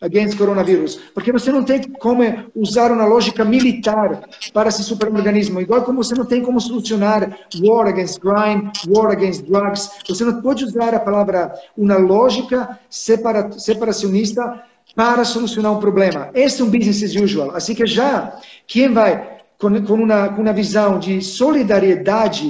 [0.00, 2.22] against coronavírus, porque você não tem como
[2.54, 7.88] usar uma lógica militar para esse superorganismo, igual como você não tem como solucionar war
[7.88, 14.62] against crime, war against drugs, você não pode usar a palavra uma lógica separa, separacionista
[14.94, 16.30] para solucionar um problema.
[16.34, 17.54] Este é um business as usual.
[17.54, 22.48] Assim que já quem vai com, uma, com uma visão de solidariedade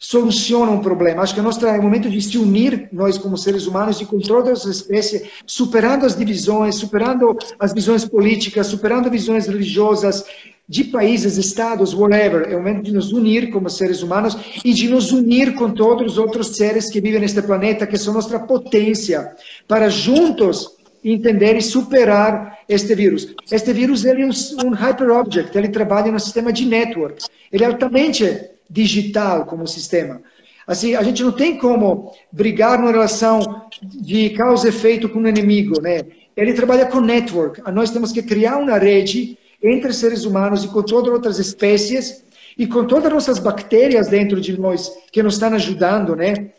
[0.00, 1.22] soluciona um problema.
[1.22, 4.18] Acho que nós é o momento de se unir, nós como seres humanos, e com
[4.18, 10.24] todas as espécies, superando as divisões, superando as visões políticas, superando visões religiosas,
[10.66, 12.48] de países, estados, whatever.
[12.50, 16.12] É o momento de nos unir como seres humanos e de nos unir com todos
[16.12, 19.34] os outros seres que vivem neste planeta, que são nossa potência,
[19.68, 23.34] para juntos entender e superar este vírus.
[23.50, 24.30] Este vírus ele é um,
[24.66, 27.24] um hyperobject, ele trabalha no sistema de network.
[27.52, 30.22] Ele é altamente digital como sistema.
[30.66, 35.28] Assim, a gente não tem como brigar numa relação de causa e efeito com o
[35.28, 36.02] inimigo, né?
[36.36, 37.60] Ele trabalha com network.
[37.72, 42.24] Nós temos que criar uma rede entre seres humanos e com todas as outras espécies
[42.56, 46.50] e com todas as nossas bactérias dentro de nós que nos estão ajudando, né?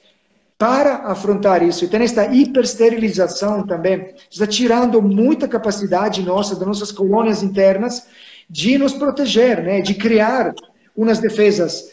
[0.58, 1.86] Para afrontar isso.
[1.86, 8.08] E tem esta hipersterilização também, está tirando muita capacidade nossa, das nossas colônias internas,
[8.50, 9.80] de nos proteger, né?
[9.82, 10.54] De criar
[10.96, 11.92] umas defesas.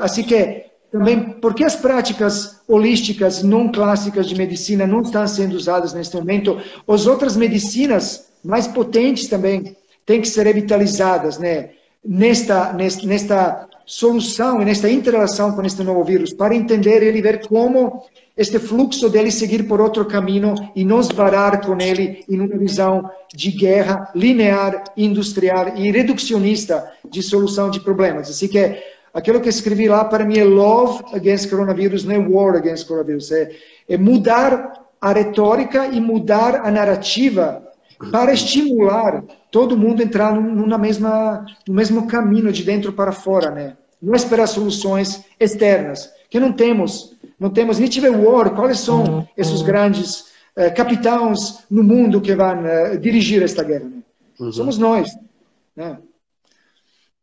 [0.00, 5.92] Assim que também, porque as práticas holísticas não clássicas de medicina não estão sendo usadas
[5.92, 9.76] neste momento, as outras medicinas mais potentes também
[10.06, 11.70] têm que ser revitalizadas, né?
[12.06, 17.46] Nesta, nesta, nesta solução e nesta interação com este novo vírus, para entender ele ver
[17.46, 18.04] como
[18.36, 23.08] este fluxo dele seguir por outro caminho e não esvarar com ele em uma visão
[23.34, 28.28] de guerra linear, industrial e reducionista de solução de problemas.
[28.28, 28.82] Assim que
[29.14, 33.30] aquilo que escrevi lá para mim é love against coronavirus, não é war against coronavirus.
[33.30, 33.50] É,
[33.88, 37.62] é mudar a retórica e mudar a narrativa
[38.10, 43.50] para estimular todo mundo a entrar numa mesma, no mesmo caminho de dentro para fora,
[43.50, 43.76] né?
[44.02, 47.14] Não esperar soluções externas, que não temos.
[47.38, 48.50] Não temos nem tiver war.
[48.54, 49.26] Quais são uhum.
[49.36, 53.84] esses grandes eh, capitães no mundo que vão eh, dirigir esta guerra?
[53.84, 54.02] Né?
[54.38, 54.52] Uhum.
[54.52, 55.10] Somos nós.
[55.74, 55.98] Né?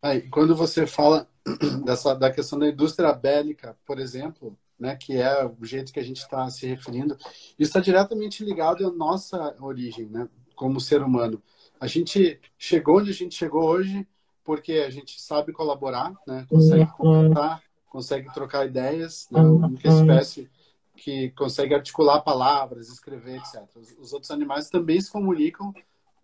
[0.01, 1.27] Aí, quando você fala
[1.85, 6.03] dessa, da questão da indústria bélica, por exemplo, né, que é o jeito que a
[6.03, 7.15] gente está se referindo,
[7.57, 11.41] isso está diretamente ligado à nossa origem, né, como ser humano.
[11.79, 14.07] A gente chegou onde a gente chegou hoje
[14.43, 20.49] porque a gente sabe colaborar, né, consegue contar, consegue trocar ideias, né, a única espécie
[20.95, 23.63] que consegue articular palavras, escrever, etc.
[23.75, 25.73] Os, os outros animais também se comunicam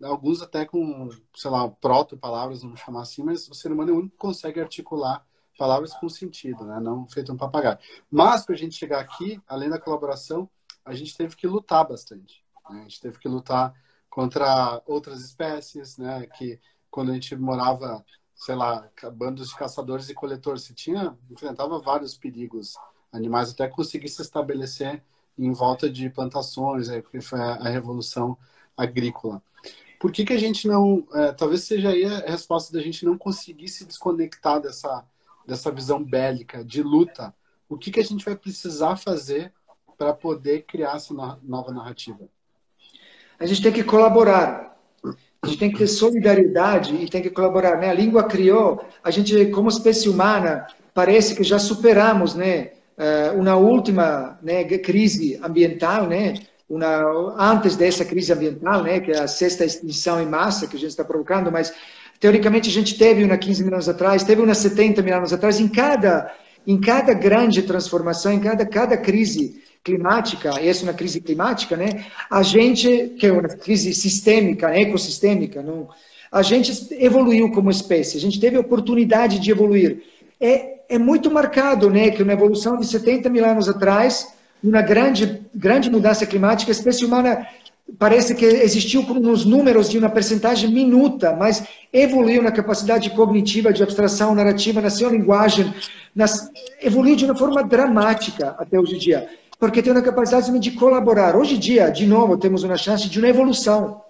[0.03, 3.97] alguns até com, sei lá, proto-palavras, vamos chamar assim, mas o ser humano é o
[3.97, 5.25] único que consegue articular
[5.57, 6.79] palavras com sentido, né?
[6.79, 7.79] não feito um papagaio.
[8.11, 10.49] Mas, para a gente chegar aqui, além da colaboração,
[10.85, 12.43] a gente teve que lutar bastante.
[12.69, 12.79] Né?
[12.79, 13.73] A gente teve que lutar
[14.09, 16.27] contra outras espécies, né?
[16.27, 21.79] que quando a gente morava, sei lá, bandos de caçadores e coletores, você tinha, enfrentava
[21.79, 22.75] vários perigos
[23.11, 25.03] animais até conseguir se estabelecer
[25.37, 28.37] em volta de plantações, aí, foi a revolução
[28.75, 29.41] agrícola.
[29.99, 31.07] Por que, que a gente não.
[31.13, 35.03] É, talvez seja aí a resposta da gente não conseguir se desconectar dessa,
[35.45, 37.33] dessa visão bélica, de luta.
[37.67, 39.51] O que, que a gente vai precisar fazer
[39.97, 42.29] para poder criar essa nova narrativa?
[43.39, 44.77] A gente tem que colaborar.
[45.41, 47.77] A gente tem que ter solidariedade e tem que colaborar.
[47.77, 47.89] Né?
[47.89, 53.55] A língua criou, a gente, como espécie humana, parece que já superamos né, eh, uma
[53.55, 56.33] última né, crise ambiental, né?
[56.69, 60.79] Uma, antes dessa crise ambiental, né, que é a sexta extinção em massa que a
[60.79, 61.73] gente está provocando, mas
[62.19, 65.59] teoricamente a gente teve uma 15 mil anos atrás, teve uma 70 mil anos atrás,
[65.59, 66.33] em cada,
[66.65, 71.77] em cada grande transformação, em cada, cada crise climática, e essa é uma crise climática,
[71.77, 75.87] né, a gente, que é uma crise sistêmica, ecossistêmica, não,
[76.29, 80.03] a gente evoluiu como espécie, a gente teve a oportunidade de evoluir.
[80.41, 85.41] É, é muito marcado, né, que uma evolução de 70 mil anos atrás uma grande,
[85.53, 87.47] grande mudança climática, a espécie humana
[87.97, 93.81] parece que existiu nos números de uma percentagem minuta, mas evoluiu na capacidade cognitiva de
[93.81, 95.73] abstração narrativa, na sua linguagem,
[96.13, 96.49] nas,
[96.81, 99.29] evoluiu de uma forma dramática até hoje em dia,
[99.59, 101.35] porque tem uma capacidade de colaborar.
[101.35, 104.01] Hoje em dia, de novo, temos uma chance de uma evolução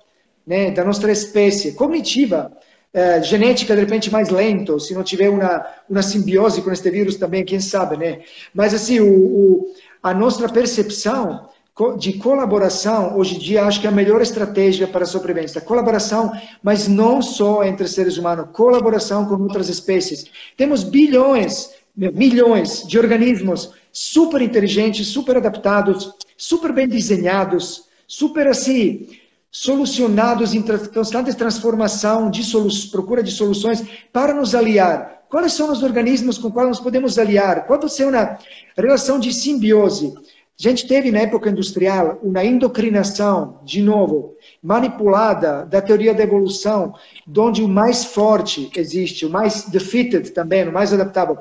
[0.45, 2.51] né, da nossa espécie cognitiva,
[2.93, 7.17] eh, genética de repente mais lento, se não tiver uma, uma simbiose com este vírus
[7.17, 8.21] também, quem sabe, né?
[8.53, 9.65] Mas assim, o, o
[10.01, 11.49] a nossa percepção
[11.97, 15.61] de colaboração, hoje em dia, acho que é a melhor estratégia para a sobrevivência.
[15.61, 16.31] Colaboração,
[16.63, 20.25] mas não só entre seres humanos, colaboração com outras espécies.
[20.55, 29.07] Temos bilhões, milhões de organismos super inteligentes, super adaptados, super bem desenhados, super assim,
[29.51, 32.41] solucionados em constante transformação, de
[32.91, 35.16] procura de soluções para nos aliar.
[35.29, 37.65] Quais são os organismos com quais nós podemos aliar?
[37.67, 38.37] Qual ser uma
[38.77, 40.13] relação de simbiose?
[40.59, 46.93] A gente teve na época industrial uma endocrinação, de novo, manipulada da teoria da evolução,
[47.37, 51.37] onde o mais forte existe, o mais defeated também, o mais adaptável.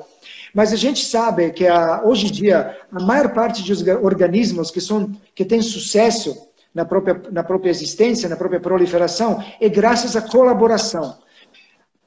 [0.53, 4.81] Mas a gente sabe que a, hoje em dia a maior parte dos organismos que
[4.81, 6.35] são que têm sucesso
[6.75, 11.15] na própria na própria existência, na própria proliferação, é graças à colaboração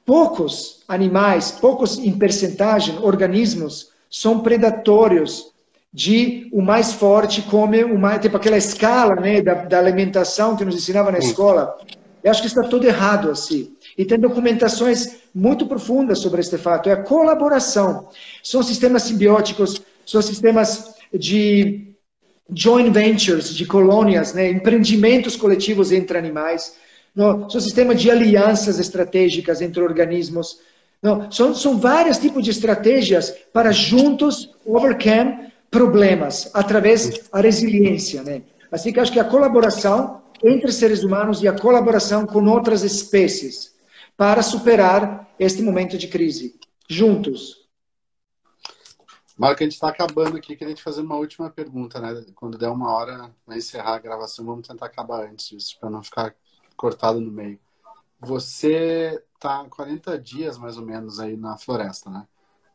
[0.05, 5.51] poucos animais, poucos em percentagem, organismos, são predatórios
[5.93, 10.65] de o mais forte come o mais, tipo aquela escala né, da, da alimentação que
[10.65, 11.77] nos ensinava na escola.
[12.23, 13.73] Eu acho que está tudo errado assim.
[13.97, 16.89] E tem documentações muito profundas sobre este fato.
[16.89, 18.07] É a colaboração.
[18.43, 21.93] São sistemas simbióticos, são sistemas de
[22.53, 26.75] joint ventures, de colônias, né, empreendimentos coletivos entre animais
[27.15, 30.59] não, são sistemas de alianças estratégicas entre organismos.
[31.01, 38.23] Não, são, são vários tipos de estratégias para juntos overcome problemas através da resiliência.
[38.23, 38.43] Né?
[38.71, 43.75] Assim que acho que a colaboração entre seres humanos e a colaboração com outras espécies
[44.17, 46.59] para superar este momento de crise,
[46.89, 47.61] juntos.
[49.37, 50.55] Marco, a gente está acabando aqui.
[50.55, 52.23] Queria te fazer uma última pergunta, né?
[52.35, 56.03] Quando der uma hora, vai encerrar a gravação, vamos tentar acabar antes disso, para não
[56.03, 56.35] ficar
[56.75, 57.59] cortado no meio.
[58.19, 62.27] Você está 40 dias, mais ou menos, aí na floresta, né?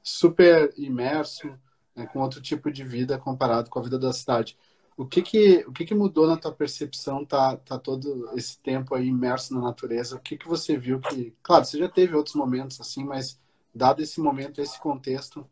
[0.02, 1.48] Super imerso,
[1.94, 2.06] né?
[2.06, 4.58] com outro tipo de vida comparado com a vida da cidade.
[4.96, 8.94] O que que, o que, que mudou na tua percepção, tá, tá todo esse tempo
[8.94, 10.16] aí imerso na natureza?
[10.16, 11.36] O que que você viu que...
[11.42, 13.38] Claro, você já teve outros momentos assim, mas
[13.74, 15.46] dado esse momento, esse contexto,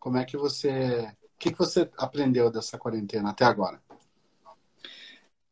[0.00, 1.14] como é que você...
[1.34, 3.82] O que, que você aprendeu dessa quarentena até agora?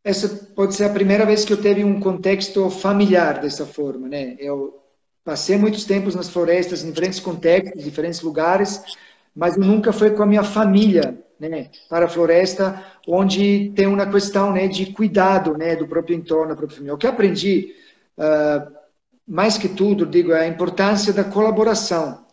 [0.03, 4.34] Essa pode ser a primeira vez que eu tive um contexto familiar dessa forma, né?
[4.38, 4.80] Eu
[5.22, 8.82] passei muitos tempos nas florestas, em diferentes contextos, diferentes lugares,
[9.36, 14.53] mas nunca fui com a minha família, né, para a floresta, onde tem uma questão,
[14.53, 16.94] né, de cuidado, né, do próprio entorno, da própria família.
[16.94, 17.74] O que aprendi,
[18.18, 18.72] uh,
[19.26, 22.24] mais que tudo, digo, é a importância da colaboração,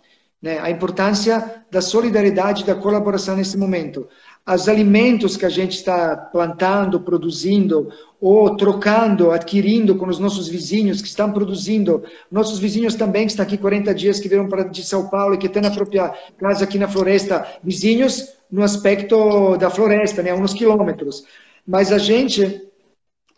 [0.41, 4.07] né, a importância da solidariedade, da colaboração nesse momento
[4.55, 7.89] os alimentos que a gente está plantando, produzindo,
[8.19, 13.45] ou trocando, adquirindo com os nossos vizinhos que estão produzindo, nossos vizinhos também que estão
[13.45, 16.79] aqui 40 dias, que vieram de São Paulo e que têm a própria casa aqui
[16.79, 21.25] na floresta, vizinhos no aspecto da floresta, né, uns quilômetros.
[21.65, 22.67] Mas a gente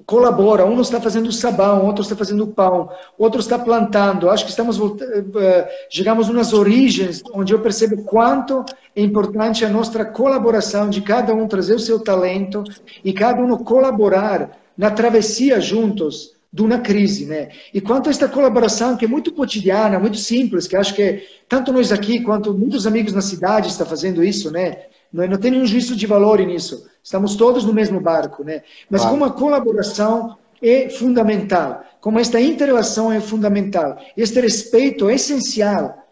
[0.05, 0.66] colabora.
[0.66, 4.30] Um está fazendo sabão, outro está fazendo pão, outro está plantando.
[4.30, 8.66] Acho que estamos eh, chegamos nas origens onde eu percebo quanto
[8.99, 12.63] é importante a nossa colaboração de cada um trazer o seu talento
[13.03, 17.49] e cada um colaborar na travessia juntos de uma crise, né?
[17.73, 21.71] E quanto a esta colaboração que é muito cotidiana, muito simples, que acho que tanto
[21.71, 24.79] nós aqui quanto muitos amigos na cidade está fazendo isso, né?
[25.13, 26.85] Não, não tem nenhum juízo de valor nisso.
[27.01, 28.63] Estamos todos no mesmo barco, né?
[28.89, 29.15] Mas claro.
[29.15, 36.09] como a colaboração é fundamental, como esta interrelação é fundamental, este respeito é essencial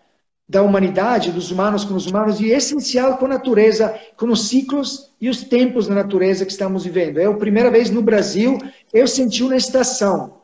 [0.50, 4.48] da humanidade, dos humanos com os humanos, e é essencial com a natureza, com os
[4.48, 7.18] ciclos e os tempos da natureza que estamos vivendo.
[7.18, 8.58] É a primeira vez no Brasil,
[8.94, 10.38] eu senti uma estação.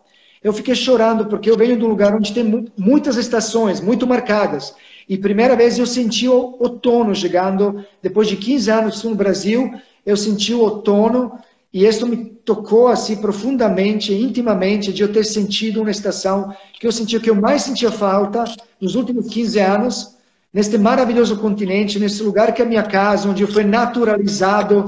[0.44, 4.76] Eu fiquei chorando porque eu venho de um lugar onde tem muitas estações, muito marcadas.
[5.08, 9.74] E primeira vez eu senti o outono chegando, depois de 15 anos no Brasil,
[10.06, 11.40] eu senti o outono
[11.74, 16.92] e isso me tocou assim profundamente, intimamente, de eu ter sentido uma estação que eu
[16.92, 18.44] senti que eu mais sentia falta
[18.80, 20.16] nos últimos 15 anos,
[20.54, 24.86] neste maravilhoso continente, nesse lugar que é a minha casa, onde eu fui naturalizado,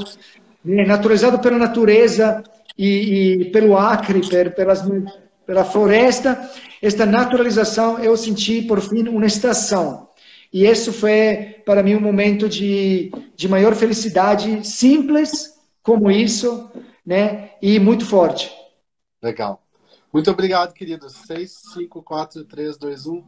[0.64, 2.44] né, naturalizado pela natureza
[2.78, 4.84] e, e pelo acre, per, pelas,
[5.44, 6.40] pela floresta.
[6.84, 10.08] Esta naturalização eu senti, por fim, uma estação.
[10.54, 15.55] E isso foi, para mim, um momento de, de maior felicidade, simples
[15.86, 16.72] como isso,
[17.06, 17.52] né?
[17.62, 18.52] E muito forte.
[19.22, 19.62] Legal.
[20.12, 21.10] Muito obrigado, querido.
[21.10, 23.24] 6, 5, 4, 3, 2, 1.